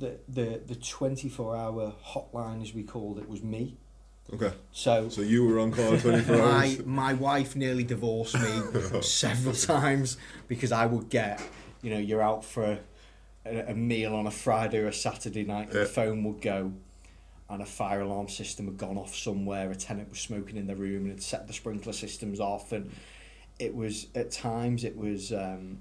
[0.00, 3.76] the the the twenty four hour hotline as we called it was me.
[4.32, 4.52] Okay.
[4.72, 6.78] So So you were on call 24 my hours.
[6.78, 8.60] my my wife nearly divorced me
[9.02, 10.16] several times
[10.48, 11.40] because I would get,
[11.82, 12.78] you know, you're out for
[13.44, 15.80] a, a meal on a Friday or a Saturday night, and Yeah.
[15.80, 16.72] the phone would go,
[17.48, 19.68] and a fire alarm system had gone off somewhere.
[19.70, 22.90] A tenant was smoking in the room and had set the sprinkler systems off, and
[23.58, 25.32] it was at times it was.
[25.32, 25.78] Um,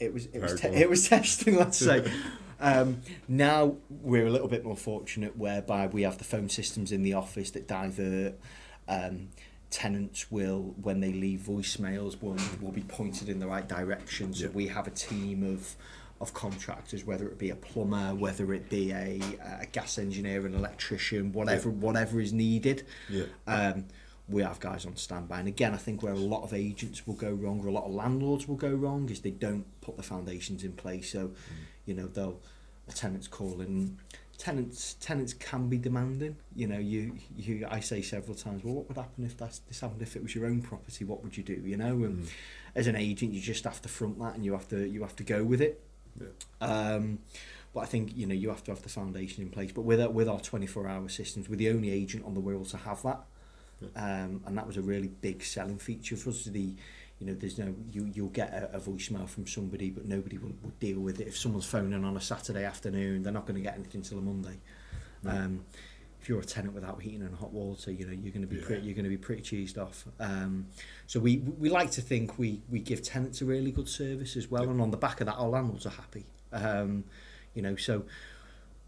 [0.00, 2.10] it was it was te- it was testing, let's say.
[2.64, 7.02] Um, now we're a little bit more fortunate, whereby we have the phone systems in
[7.02, 8.34] the office that divert.
[8.88, 9.28] Um,
[9.70, 14.32] tenants will, when they leave voicemails, will will be pointed in the right direction.
[14.32, 14.50] So Yeah.
[14.52, 15.76] we have a team of
[16.20, 19.20] of contractors, whether it be a plumber, whether it be a,
[19.60, 22.86] a gas engineer, an electrician, whatever whatever is needed.
[23.10, 23.24] Yeah.
[23.46, 23.86] Um,
[24.26, 25.40] we have guys on standby.
[25.40, 27.84] And again, I think where a lot of agents will go wrong, or a lot
[27.84, 31.10] of landlords will go wrong, is they don't put the foundations in place.
[31.12, 31.32] So,
[31.84, 32.40] you know, they'll
[32.88, 33.98] a tenant's calling.
[34.36, 36.36] Tenants tenants can be demanding.
[36.56, 39.80] You know, you you I say several times, well, what would happen if that's this
[39.80, 41.04] happened if it was your own property?
[41.04, 41.54] What would you do?
[41.54, 42.28] You know, and
[42.74, 45.16] as an agent, you just have to front that, and you have to you have
[45.16, 45.80] to go with it.
[46.20, 46.26] Yeah.
[46.60, 47.20] Um,
[47.72, 49.72] but I think you know you have to have the foundation in place.
[49.72, 52.40] But with our, with our twenty four hour systems, we're the only agent on the
[52.40, 53.20] Wirral to have that,
[53.80, 54.24] yeah.
[54.24, 56.44] um, and that was a really big selling feature for us.
[56.44, 56.74] The
[57.24, 60.78] you know there's no you you'll get a, a voicemail from somebody, but nobody would
[60.78, 61.26] deal with it.
[61.28, 64.20] If someone's phoning on a Saturday afternoon, they're not going to get anything till a
[64.20, 64.58] Monday.
[65.26, 65.64] Um,
[66.20, 68.56] if you're a tenant without heating and hot water, you know you're going to be
[68.56, 68.66] Yeah.
[68.66, 70.04] pretty, you're going to be pretty cheesed off.
[70.20, 70.66] Um,
[71.06, 74.50] so we we like to think we we give tenants a really good service as
[74.50, 76.26] well, and on the back of that, our landlords are happy.
[76.52, 77.04] Um,
[77.54, 78.04] you know, so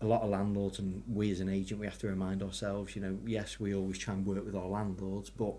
[0.02, 3.00] a lot of landlords and we as an agent, we have to remind ourselves, you
[3.00, 5.54] know, yes, we always try and work with our landlords, but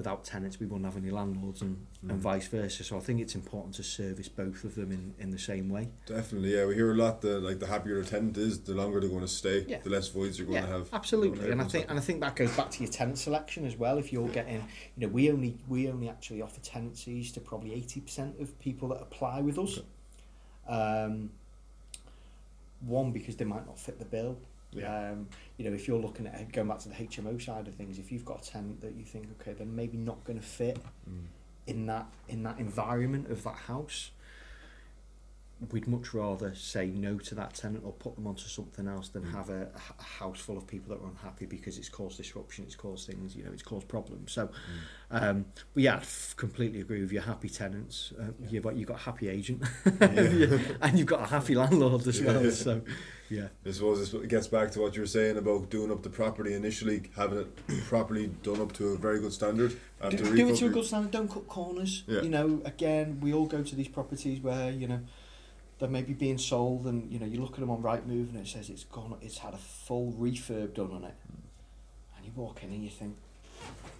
[0.00, 1.76] without tenants, we wouldn't have any landlords, and,
[2.08, 2.82] and vice versa.
[2.82, 5.88] So I think it's important to service both of them in, in the same way.
[6.06, 6.64] Definitely, yeah.
[6.64, 9.20] We hear a lot that like the happier a tenant is, the longer they're going
[9.20, 9.80] to stay, Yeah.
[9.84, 10.88] the less voids you're going yeah, to have.
[10.94, 11.50] absolutely.
[11.50, 13.98] And I think and I think that goes back to your tenant selection as well.
[13.98, 14.64] If you're getting,
[14.96, 18.88] you know, we only we only actually offer tenancies to probably eighty percent of people
[18.88, 19.80] that apply with us.
[20.66, 21.30] Um,
[22.80, 24.38] one because they might not fit the bill.
[24.72, 25.10] Yeah.
[25.10, 27.98] Um, you know, if you're looking at going back to the HMO side of things,
[27.98, 30.78] if you've got a tenant that you think, okay, they're maybe not going to fit
[31.66, 34.10] in that in that environment of that house,
[35.70, 39.22] we'd much rather say no to that tenant or put them onto something else than
[39.24, 39.68] have a,
[39.98, 43.36] a house full of people that are unhappy because it's caused disruption, it's caused things,
[43.36, 44.32] you know, it's caused problems.
[44.32, 44.48] So,
[45.10, 45.44] um,
[45.74, 47.20] but yeah, I f- completely agree with you.
[47.20, 49.62] Happy tenants, uh, you've got you've got a happy agent,
[50.00, 52.44] and you've got a happy landlord as well.
[52.44, 52.50] Yeah.
[52.50, 52.80] So,
[53.28, 53.48] yeah.
[53.64, 56.54] I suppose this gets back to what you were saying about doing up the property
[56.54, 59.78] initially, having it properly done up to a very good standard.
[60.00, 61.10] After do, do it to a good standard.
[61.10, 62.04] Don't cut corners.
[62.06, 62.22] Yeah.
[62.22, 65.00] You know, again, we all go to these properties where you know
[65.80, 68.46] they're maybe being sold, and you know you look at them on Rightmove and it
[68.46, 71.14] says it's gone, it's had a full refurb done on it,
[72.16, 73.16] and you walk in and you think,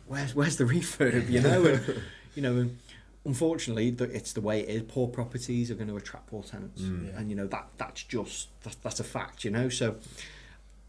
[0.07, 1.29] where's where's the refurb?
[1.29, 2.03] You know, and,
[2.35, 2.57] you know.
[2.57, 2.79] And,
[3.23, 4.83] Unfortunately, the, it's the way it is.
[4.88, 7.14] Poor properties are going to attract poor tenants, Mm.
[7.19, 9.45] and you know that that's just that, that's a fact.
[9.45, 9.97] You know, so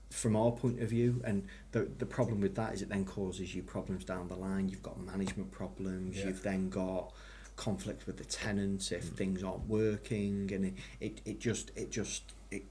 [0.10, 3.54] from our point of view, and the the problem with that is it then causes
[3.54, 4.70] you problems down the line.
[4.70, 6.20] You've got management problems.
[6.20, 6.28] Yeah.
[6.28, 7.12] You've then got
[7.62, 12.24] conflict with the tenants if things aren't working, and it, it, it just it just
[12.50, 12.64] it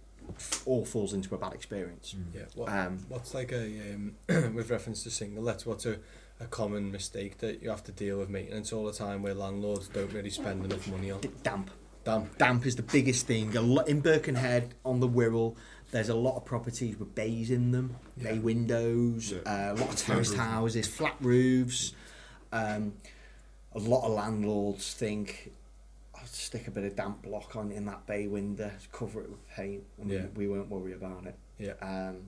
[0.66, 2.14] all falls into a bad experience.
[2.34, 2.42] Yeah.
[2.56, 4.16] What, Um, what's like a um,
[4.54, 5.64] with reference to single lets?
[5.64, 5.98] What's a,
[6.40, 9.86] a common mistake that you have to deal with maintenance all the time, where landlords
[9.88, 11.20] don't really spend enough money on?
[11.44, 11.70] Damp.
[12.02, 12.30] Damn.
[12.38, 13.54] Damp is the biggest thing.
[13.56, 15.54] A lot in Birkenhead on the Wirral.
[15.92, 18.30] There's a lot of properties with bays in them, yeah.
[18.32, 19.40] bay windows, Yeah.
[19.70, 21.92] uh, a lot of terraced houses, flat roofs.
[22.52, 22.94] Um,
[23.74, 25.52] a lot of landlords think,
[26.14, 29.30] oh, I'll stick a bit of damp block on in that bay window, cover it
[29.30, 30.26] with paint, and Yeah.
[30.34, 31.38] we, we won't worry about it.
[31.58, 31.72] Yeah.
[31.80, 32.22] Um,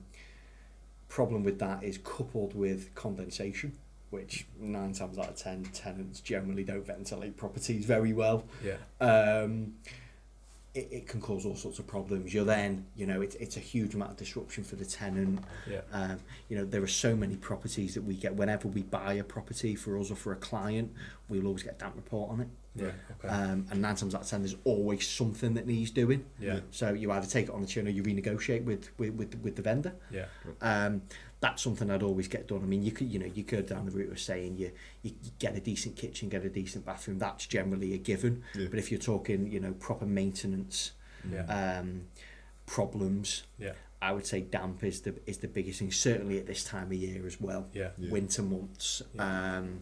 [1.09, 3.77] problem with that is coupled with condensation,
[4.09, 8.45] which nine times out of ten tenants generally don't ventilate properties very well.
[8.63, 8.77] Yeah.
[8.99, 9.73] Um,
[10.73, 12.33] it, it can cause all sorts of problems.
[12.33, 15.43] You're then, you know, it's it's a huge amount of disruption for the tenant.
[15.69, 15.81] Yeah.
[15.91, 19.23] Um, you know, there are so many properties that we get whenever we buy a
[19.23, 20.91] property for us or for a client,
[21.29, 22.47] we'll always get a damp report on it.
[22.75, 22.91] Yeah.
[23.23, 23.27] Okay.
[23.27, 26.25] Um, and nine times out of ten, there's always something that needs doing.
[26.39, 26.61] Yeah.
[26.71, 29.55] So you either take it on the chin or you renegotiate with with with, with
[29.55, 29.93] the vendor.
[30.11, 30.25] yeah.
[30.61, 31.03] Um,
[31.43, 32.61] that's something I'd always get done.
[32.63, 35.11] I mean, you could, you know, you go down the route of saying you, you
[35.21, 37.19] you get a decent kitchen, get a decent bathroom.
[37.19, 38.43] That's generally a given.
[38.55, 38.67] Yeah.
[38.69, 40.93] But if you're talking, you know, proper maintenance,
[41.29, 41.43] Yeah.
[41.79, 42.05] um,
[42.65, 43.73] problems, Yeah.
[44.01, 45.91] I would say damp is the is the biggest thing.
[45.91, 47.67] Certainly at this time of year as well.
[47.73, 47.89] Yeah.
[47.97, 48.09] Yeah.
[48.11, 49.01] Winter months.
[49.13, 49.57] Yeah.
[49.57, 49.81] Um,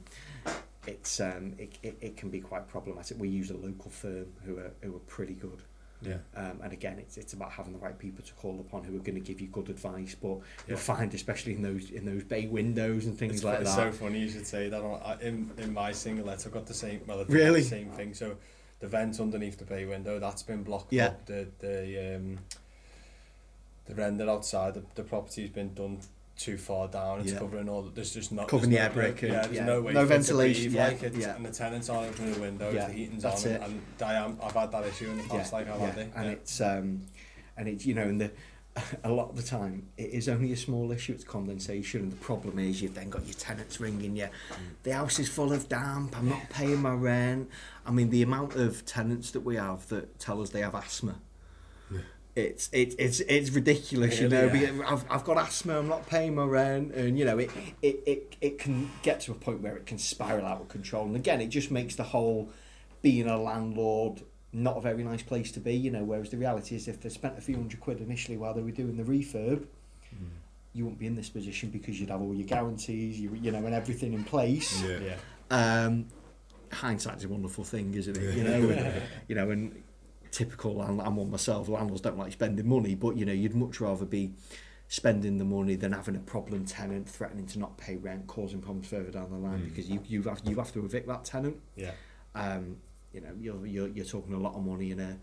[0.88, 3.20] it's um, it, it, it can be quite problematic.
[3.20, 5.62] We use a local firm who are who are pretty good.
[6.02, 6.18] Yeah.
[6.36, 9.00] Um, and again, it's, it's about having the right people to call upon who are
[9.00, 10.16] going to give you good advice.
[10.20, 10.40] But Yeah.
[10.70, 13.94] you'll find, especially in those in those bay windows and things It's, like it's that.
[13.94, 14.82] so funny you should say that.
[14.82, 17.02] I- in in my single let, I've got the same.
[17.08, 17.62] Well, Really?
[17.62, 18.14] the same thing.
[18.16, 18.38] So
[18.80, 21.08] the vent underneath the bay window that's been blocked Yeah.
[21.08, 21.26] up.
[21.28, 22.40] The the um
[23.86, 26.00] the render outside the, the property's been done
[26.42, 27.22] too far down.
[27.22, 27.40] It's Yeah.
[27.40, 27.84] covering all.
[27.84, 29.66] There's just not Covering the no, air brick yeah, there's yeah.
[29.66, 31.36] no way No for it to ventilation, breathe, yeah, Like yeah.
[31.36, 32.74] and the tenants aren't opening the windows.
[32.74, 33.62] Yeah, The heating's that's on, it.
[33.62, 34.38] and I am.
[34.44, 35.54] I've had that issue in the past.
[35.54, 36.12] like I've had it.
[36.16, 36.32] and yeah.
[36.32, 37.02] it's um,
[37.58, 38.32] and it's you know, and the
[39.04, 41.12] a lot of the time it is only a small issue.
[41.14, 44.30] It's condensation, and the problem is you've then got your tenants ringing you.
[44.84, 46.18] The house is full of damp.
[46.18, 47.50] I'm not paying my rent.
[47.86, 51.16] I mean, the amount of tenants that we have that tell us they have asthma.
[52.42, 54.48] It's it, it's it's ridiculous, you know.
[54.48, 54.84] Really, yeah.
[54.88, 55.80] I've, I've got asthma.
[55.80, 57.50] I'm not paying my rent, and you know it,
[57.82, 61.06] it it it can get to a point where it can spiral out of control.
[61.06, 62.50] And again, it just makes the whole
[63.02, 64.22] being a landlord
[64.54, 66.04] not a very nice place to be, you know.
[66.04, 68.72] Whereas the reality is, if they spent a few hundred quid initially while they were
[68.72, 69.66] doing the refurb,
[70.74, 73.66] you wouldn't be in this position because you'd have all your guarantees, you you know,
[73.66, 74.82] and everything in place.
[74.84, 75.00] Yeah.
[75.00, 75.86] yeah.
[75.86, 76.06] Um,
[76.72, 78.36] hindsight's a wonderful thing, isn't it?
[78.36, 79.84] You know, and, you know, and
[80.32, 80.76] typical.
[80.76, 81.68] land- I'm one myself.
[81.68, 84.34] Landlords don't like spending money, but you know, you'd much rather be
[84.88, 88.88] spending the money than having a problem tenant threatening to not pay rent, causing problems
[88.88, 91.58] further down the line because you you have you have to evict that tenant.
[91.76, 91.92] Yeah.
[92.36, 92.78] Um,
[93.14, 95.18] you know, you're you're you're talking a lot of money in a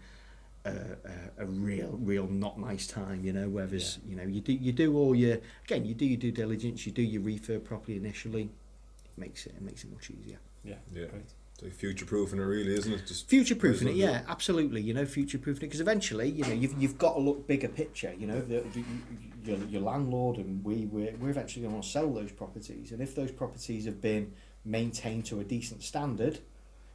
[0.64, 3.24] a, a, a real real not nice time.
[3.24, 6.18] You know, whereas you know you do you do all your again you do your
[6.18, 8.42] due diligence, you do your refurb properly initially.
[8.42, 10.38] It makes it it makes it much easier.
[10.64, 10.74] Yeah.
[10.94, 11.06] Yeah.
[11.06, 11.32] Great.
[11.58, 13.04] It's like future proofing it, really, isn't it?
[13.04, 14.80] Just Future proofing it, Might as well yeah, absolutely.
[14.80, 17.66] You know, future proofing it because eventually, you know, you've you've got to look bigger
[17.66, 18.14] picture.
[18.16, 18.84] You know, the, the,
[19.44, 23.16] your your landlord and we we're, we're eventually going to sell those properties, and if
[23.16, 24.32] those properties have been
[24.64, 26.38] maintained to a decent standard,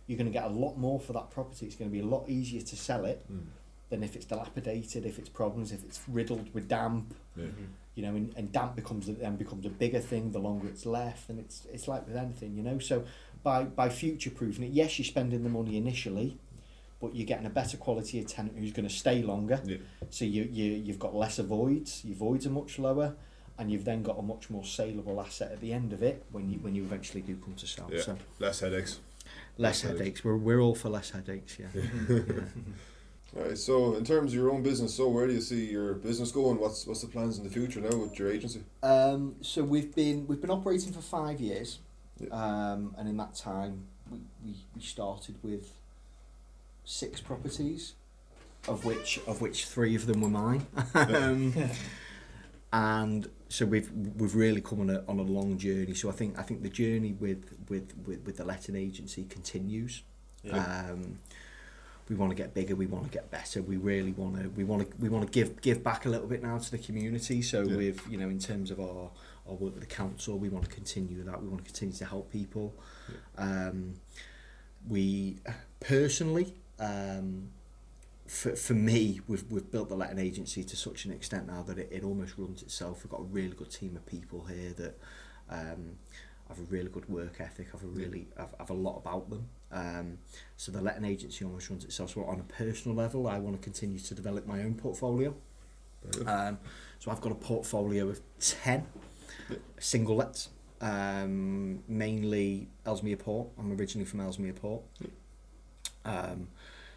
[0.08, 1.66] you're going to get a lot more for that property.
[1.66, 3.48] It's going to be a lot easier to sell it Mm.
[3.90, 7.14] than if it's dilapidated, if it's problems, if it's riddled with damp.
[7.36, 7.48] Yeah.
[7.96, 11.30] You know, and, and damp becomes then becomes a bigger thing the longer it's left,
[11.30, 12.80] and it's it's like with anything, you know.
[12.80, 13.04] So
[13.44, 16.38] by by future proofing it, yes, you're spending the money initially,
[17.02, 19.60] but you're getting a better quality of tenant who's going to stay longer.
[19.66, 19.78] Yeah.
[20.10, 23.16] So you you you've got lesser voids, your voids are much lower,
[23.58, 26.50] and you've then got a much more saleable asset at the end of it when
[26.50, 27.90] you when you eventually do come to sell.
[27.92, 28.02] Yeah.
[28.02, 29.00] So Less headaches.
[29.58, 30.00] less Less headaches.
[30.00, 30.24] headaches.
[30.24, 31.58] We're we're all for less headaches.
[31.60, 31.68] Yeah.
[33.36, 33.58] All right.
[33.58, 36.60] So, in terms of your own business, so where do you see your business going?
[36.60, 38.62] What's what's the plans in the future now with your agency?
[38.84, 41.80] Um, so we've been we've been operating for five years,
[42.30, 42.72] Yeah.
[42.74, 45.72] um, and in that time we, we, we started with
[46.86, 47.94] six properties,
[48.68, 50.66] of which of which three of them were mine.
[50.96, 51.54] um,
[52.72, 55.94] and so we've we've really come on a on a long journey.
[55.94, 60.02] So I think I think the journey with with with, with the letting agency continues.
[60.44, 60.58] Yeah.
[60.90, 61.20] Um,
[62.10, 62.76] we want to get bigger.
[62.76, 63.62] We want to get better.
[63.62, 64.50] We really want to.
[64.50, 64.98] We want to.
[64.98, 67.42] We want to give give back a little bit now to the community.
[67.42, 67.78] So Yeah.
[67.78, 69.10] with you know, in terms of our
[69.46, 70.38] or work with the council.
[70.38, 71.42] We want to continue that.
[71.42, 72.74] We want to continue to help people.
[73.38, 73.96] Um,
[74.88, 75.38] we
[75.80, 77.50] personally, um,
[78.28, 81.78] for, for me, we've, we've built the letting agency to such an extent now that
[81.78, 83.04] it, it almost runs itself.
[83.04, 85.00] We've got a really good team of people here that
[85.50, 85.98] um,
[86.48, 89.48] have a really good work ethic, have a really have, have a lot about them.
[89.72, 90.18] Um,
[90.56, 92.12] so the letting agency almost runs itself.
[92.12, 95.36] So on a personal level, I want to continue to develop my own portfolio.
[96.28, 96.60] Um,
[97.00, 98.86] so I've got a portfolio of 10
[99.80, 100.50] single lets,
[100.82, 103.48] um, mainly Ellesmere Port.
[103.58, 104.84] I'm originally from Ellesmere Port,
[106.06, 106.48] um,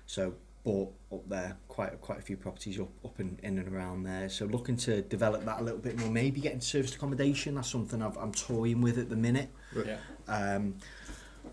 [0.07, 0.35] so
[0.65, 4.29] bought up there quite quite a few properties up up in, in and around there.
[4.29, 6.11] So looking to develop that a little bit more.
[6.11, 7.55] Maybe getting serviced accommodation.
[7.55, 9.49] That's something I've, I'm toying with at the minute.
[9.87, 9.99] Yeah.
[10.27, 10.75] Um,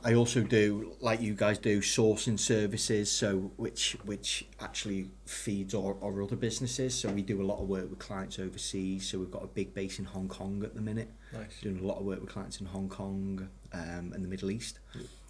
[0.06, 5.96] I also do, like you guys do, sourcing services, so which which actually feeds our,
[6.04, 6.94] our other businesses.
[6.94, 9.08] So we do a lot of work with clients overseas.
[9.08, 11.10] So we've got a big base in Hong Kong at the minute.
[11.32, 11.62] Nice.
[11.62, 14.80] Doing a lot of work with clients in Hong Kong um, and the Middle East.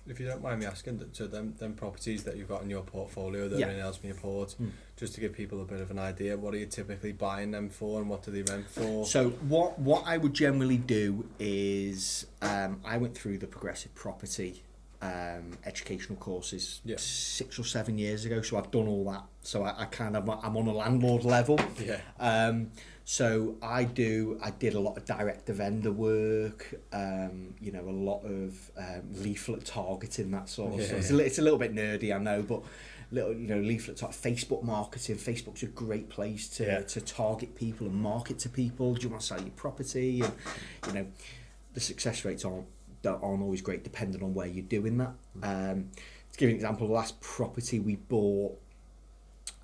[0.05, 2.81] If you don't mind me asking, so them, them properties that you've got in your
[2.81, 3.67] portfolio that Yeah.
[3.67, 4.71] are in Ellesmere Port, Mm.
[4.97, 7.69] just to give people a bit of an idea, what are you typically buying them
[7.69, 9.05] for and what do they rent for?
[9.05, 14.63] So what what I would generally do is um, I went through the progressive property
[15.01, 16.95] um, educational courses Yeah.
[16.97, 19.23] six or seven years ago, so I've done all that.
[19.41, 21.59] So I, I kind of I'm on a landlord level.
[21.81, 21.99] Yeah.
[22.19, 22.71] Um,
[23.05, 24.39] so I do.
[24.41, 26.73] I did a lot of direct to vendor work.
[26.93, 30.99] Um, you know, a lot of um, leaflet targeting that sort of Yeah, stuff.
[30.99, 32.61] It's, a, it's a little bit nerdy, I know, but
[33.11, 35.17] little you know leaflet tar- Facebook marketing.
[35.17, 36.81] Facebook's a great place to Yeah.
[36.81, 38.93] to target people and market to people.
[38.95, 40.21] Do you want to sell your property?
[40.21, 40.33] And
[40.87, 41.07] you know,
[41.73, 42.67] the success rates aren't
[43.05, 45.13] aren't always great depending on where you're doing that.
[45.43, 45.89] Um,
[46.31, 48.57] to give you an example, the last property we bought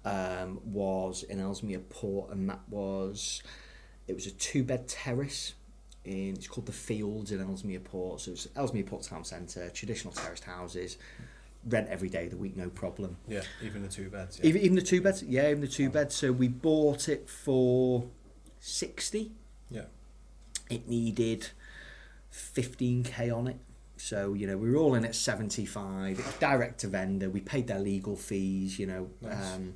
[0.06, 3.44] um, was in Ellesmere Port, and that was
[4.08, 5.54] it was a two bed terrace.
[6.06, 8.22] In, it's called the Fields in Ellesmere Port.
[8.22, 10.98] So it's Ellesmere Port Town Centre, traditional terraced houses,
[11.68, 13.18] rent every day of the week, no problem.
[13.28, 14.40] Yeah, even the two beds.
[14.40, 14.48] Yeah.
[14.48, 16.16] Even, even the two beds, yeah, even the two beds.
[16.16, 18.06] So we bought it for
[18.60, 19.32] sixty.
[19.70, 19.84] yeah.
[20.70, 21.50] It needed
[22.30, 23.58] fifteen k on it.
[24.00, 26.20] So you know we were all in at seventy five.
[26.20, 27.30] It was direct to vendor.
[27.30, 28.80] We paid their legal fees.
[28.80, 29.56] You know, Nice.
[29.56, 29.74] um,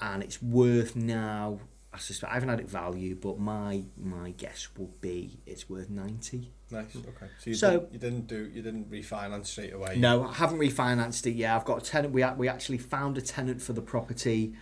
[0.00, 1.60] and it's worth now.
[1.94, 5.90] I suspect I haven't had it valued, but my my guess would be it's worth
[5.90, 6.50] ninety.
[6.70, 6.96] Nice.
[6.96, 7.26] Okay.
[7.38, 9.96] So you, So- didn't, you didn't do you didn't refinance straight away.
[9.98, 11.54] No, I haven't refinanced it yet.
[11.54, 12.14] I've got a tenant.
[12.14, 14.54] We, we actually found a tenant for the property.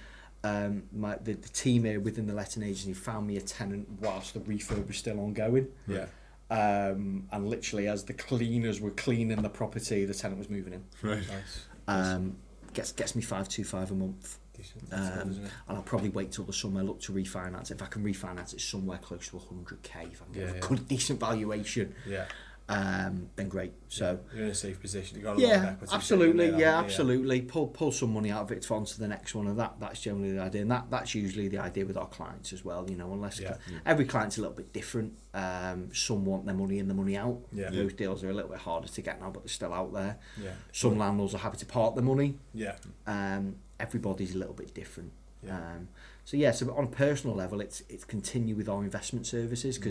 [0.42, 4.32] Um, my, the, the team here within the letting agency found me a tenant whilst
[4.34, 5.68] the refurb was still ongoing.
[5.86, 6.06] Yeah.
[6.50, 10.84] Um, and literally, as the cleaners were cleaning the property, the tenant was moving in.
[11.02, 11.22] Right.
[11.28, 11.66] Nice.
[11.86, 12.36] Um,
[12.72, 14.38] gets gets me five two five a month.
[14.56, 14.90] Decent.
[14.90, 15.50] Good, Um, isn't it?
[15.68, 16.82] and I'll probably wait till the summer.
[16.82, 17.70] Look to refinance.
[17.70, 20.50] If I can refinance it somewhere close to hundred k, if I can get Yeah,
[20.50, 20.60] a yeah.
[20.68, 22.26] good decent valuation, Yeah.
[22.70, 23.72] Um, then great.
[23.88, 24.20] So.
[24.34, 25.18] You're in a safe position.
[25.18, 25.92] You got a lot of Yeah, equity.
[25.94, 26.50] absolutely.
[26.50, 27.42] there, Yeah, haven't absolutely.
[27.42, 30.00] Pull pull some money out of it on to the next one, and that that's
[30.00, 30.62] generally the idea.
[30.62, 32.88] And that that's usually the idea with our clients as well.
[32.88, 33.56] You know, unless Yeah.
[33.84, 35.14] every client's a little bit different.
[35.34, 37.38] Um, some want their money in, the money out.
[37.52, 37.70] Yeah.
[37.70, 40.18] Those deals are a little bit harder to get now, but they're still out there.
[40.42, 40.50] Yeah.
[40.72, 42.38] Some landlords are happy to part the money.
[42.54, 42.76] Yeah.
[43.06, 45.12] Um, everybody's a little bit different.
[45.42, 45.56] Yeah.
[45.56, 45.88] Um,
[46.24, 49.82] so yeah, so on a personal level, it's it's continue with our investment services Mm.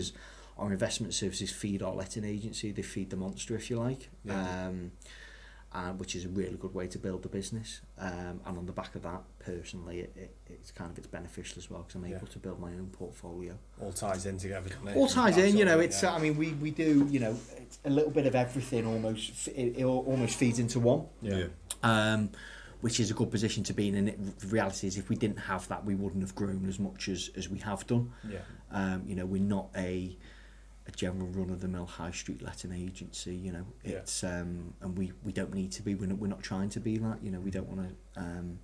[0.56, 2.72] Because our investment services feed our letting agency.
[2.72, 4.08] They feed the monster, if you like.
[4.24, 4.66] Yeah.
[4.68, 4.92] Um,
[5.72, 7.80] uh, which is a really good way to build the business.
[7.96, 11.58] Um, and on the back of that, personally, it, it, it's kind of it's beneficial
[11.58, 12.16] as well because I'm Yeah.
[12.16, 13.56] able to build my own portfolio.
[13.80, 14.68] All ties in together.
[14.68, 14.96] doesn't?
[14.96, 15.78] All ties in, you know.
[15.78, 16.12] It's yeah.
[16.14, 18.84] I mean, we, we do you know it's a little bit of everything.
[18.84, 21.44] Almost it, it almost feeds into one yeah.
[21.84, 22.30] um,
[22.80, 23.94] which is a good position to be in.
[23.94, 26.80] And it, the reality is, if we didn't have that, we wouldn't have grown as
[26.80, 28.12] much as, as we have done.
[28.28, 28.38] Yeah.
[28.72, 30.16] Um, you know, we're not a
[30.92, 33.34] a general run of the mill high street letting agency.
[33.34, 33.98] You know, Yeah.
[33.98, 35.94] it's um, and we, we don't need to be.
[35.94, 37.22] We're not, we're not trying to be that.
[37.22, 38.20] You know, we don't want to.
[38.20, 38.58] Um,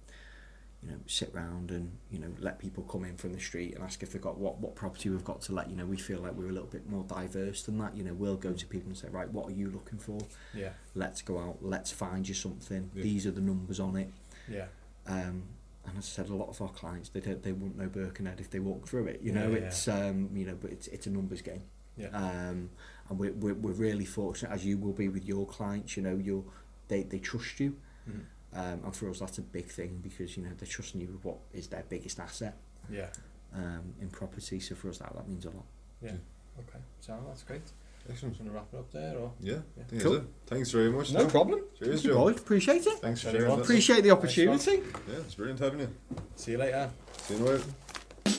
[0.83, 3.83] you know, sit round and you know let people come in from the street and
[3.83, 5.69] ask if they've got what what property we've got to let.
[5.71, 7.97] You know, we feel like we're a little bit more diverse than that.
[7.97, 10.19] You know, we'll go to people and say, right, what are you looking for?
[10.55, 10.71] Yeah.
[10.95, 12.91] let's go out, let's find you something.
[12.95, 13.03] Yeah.
[13.03, 14.11] These are the numbers on it.
[14.49, 14.67] Yeah.
[15.07, 15.45] Um,
[15.87, 18.39] and as I said, a lot of our clients they don't, they wouldn't know Birkenhead
[18.39, 19.21] if they walk through it.
[19.23, 19.57] You Yeah, know, yeah.
[19.65, 21.63] it's um, you know, but it's it's a numbers game.
[21.97, 22.09] Yeah.
[22.09, 22.71] Um,
[23.09, 25.97] and we're, we're we're really fortunate, as you will be with your clients.
[25.97, 26.45] You know, you're,
[26.89, 27.77] they they trust you.
[28.09, 28.21] Mhm.
[28.55, 31.25] Um, and for us, that's a big thing because you know they're trusting you with
[31.25, 32.57] what is their biggest asset
[32.91, 33.09] Yeah.
[33.55, 34.61] um, in property.
[34.61, 35.67] So for us, that that means a lot.
[36.03, 36.13] Yeah.
[36.61, 36.79] Okay.
[37.01, 37.63] So that's great.
[38.09, 38.35] Excellent.
[38.35, 39.59] Just want to wrap it up there, or Yeah.
[39.93, 40.01] Yeah.
[40.01, 40.25] Cool.
[40.47, 41.13] Thanks very much.
[41.13, 41.31] No Tom.
[41.31, 41.61] problem.
[41.79, 42.15] Cheers, Joe.
[42.15, 42.37] boys.
[42.39, 42.99] Appreciate it.
[43.01, 44.19] Thanks for sharing Appreciate the Nice one.
[44.19, 44.83] opportunity.
[45.11, 45.91] Yeah, it's brilliant having you.
[46.37, 46.89] see you later.
[47.23, 47.65] See you in a while.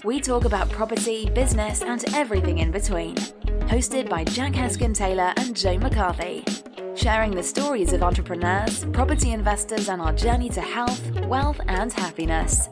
[0.03, 3.15] We talk about property, business, and everything in between.
[3.67, 6.43] Hosted by Jack Heskin Taylor and Joe McCarthy.
[6.95, 12.69] Sharing the stories of entrepreneurs, property investors, and our journey to health, wealth, and happiness.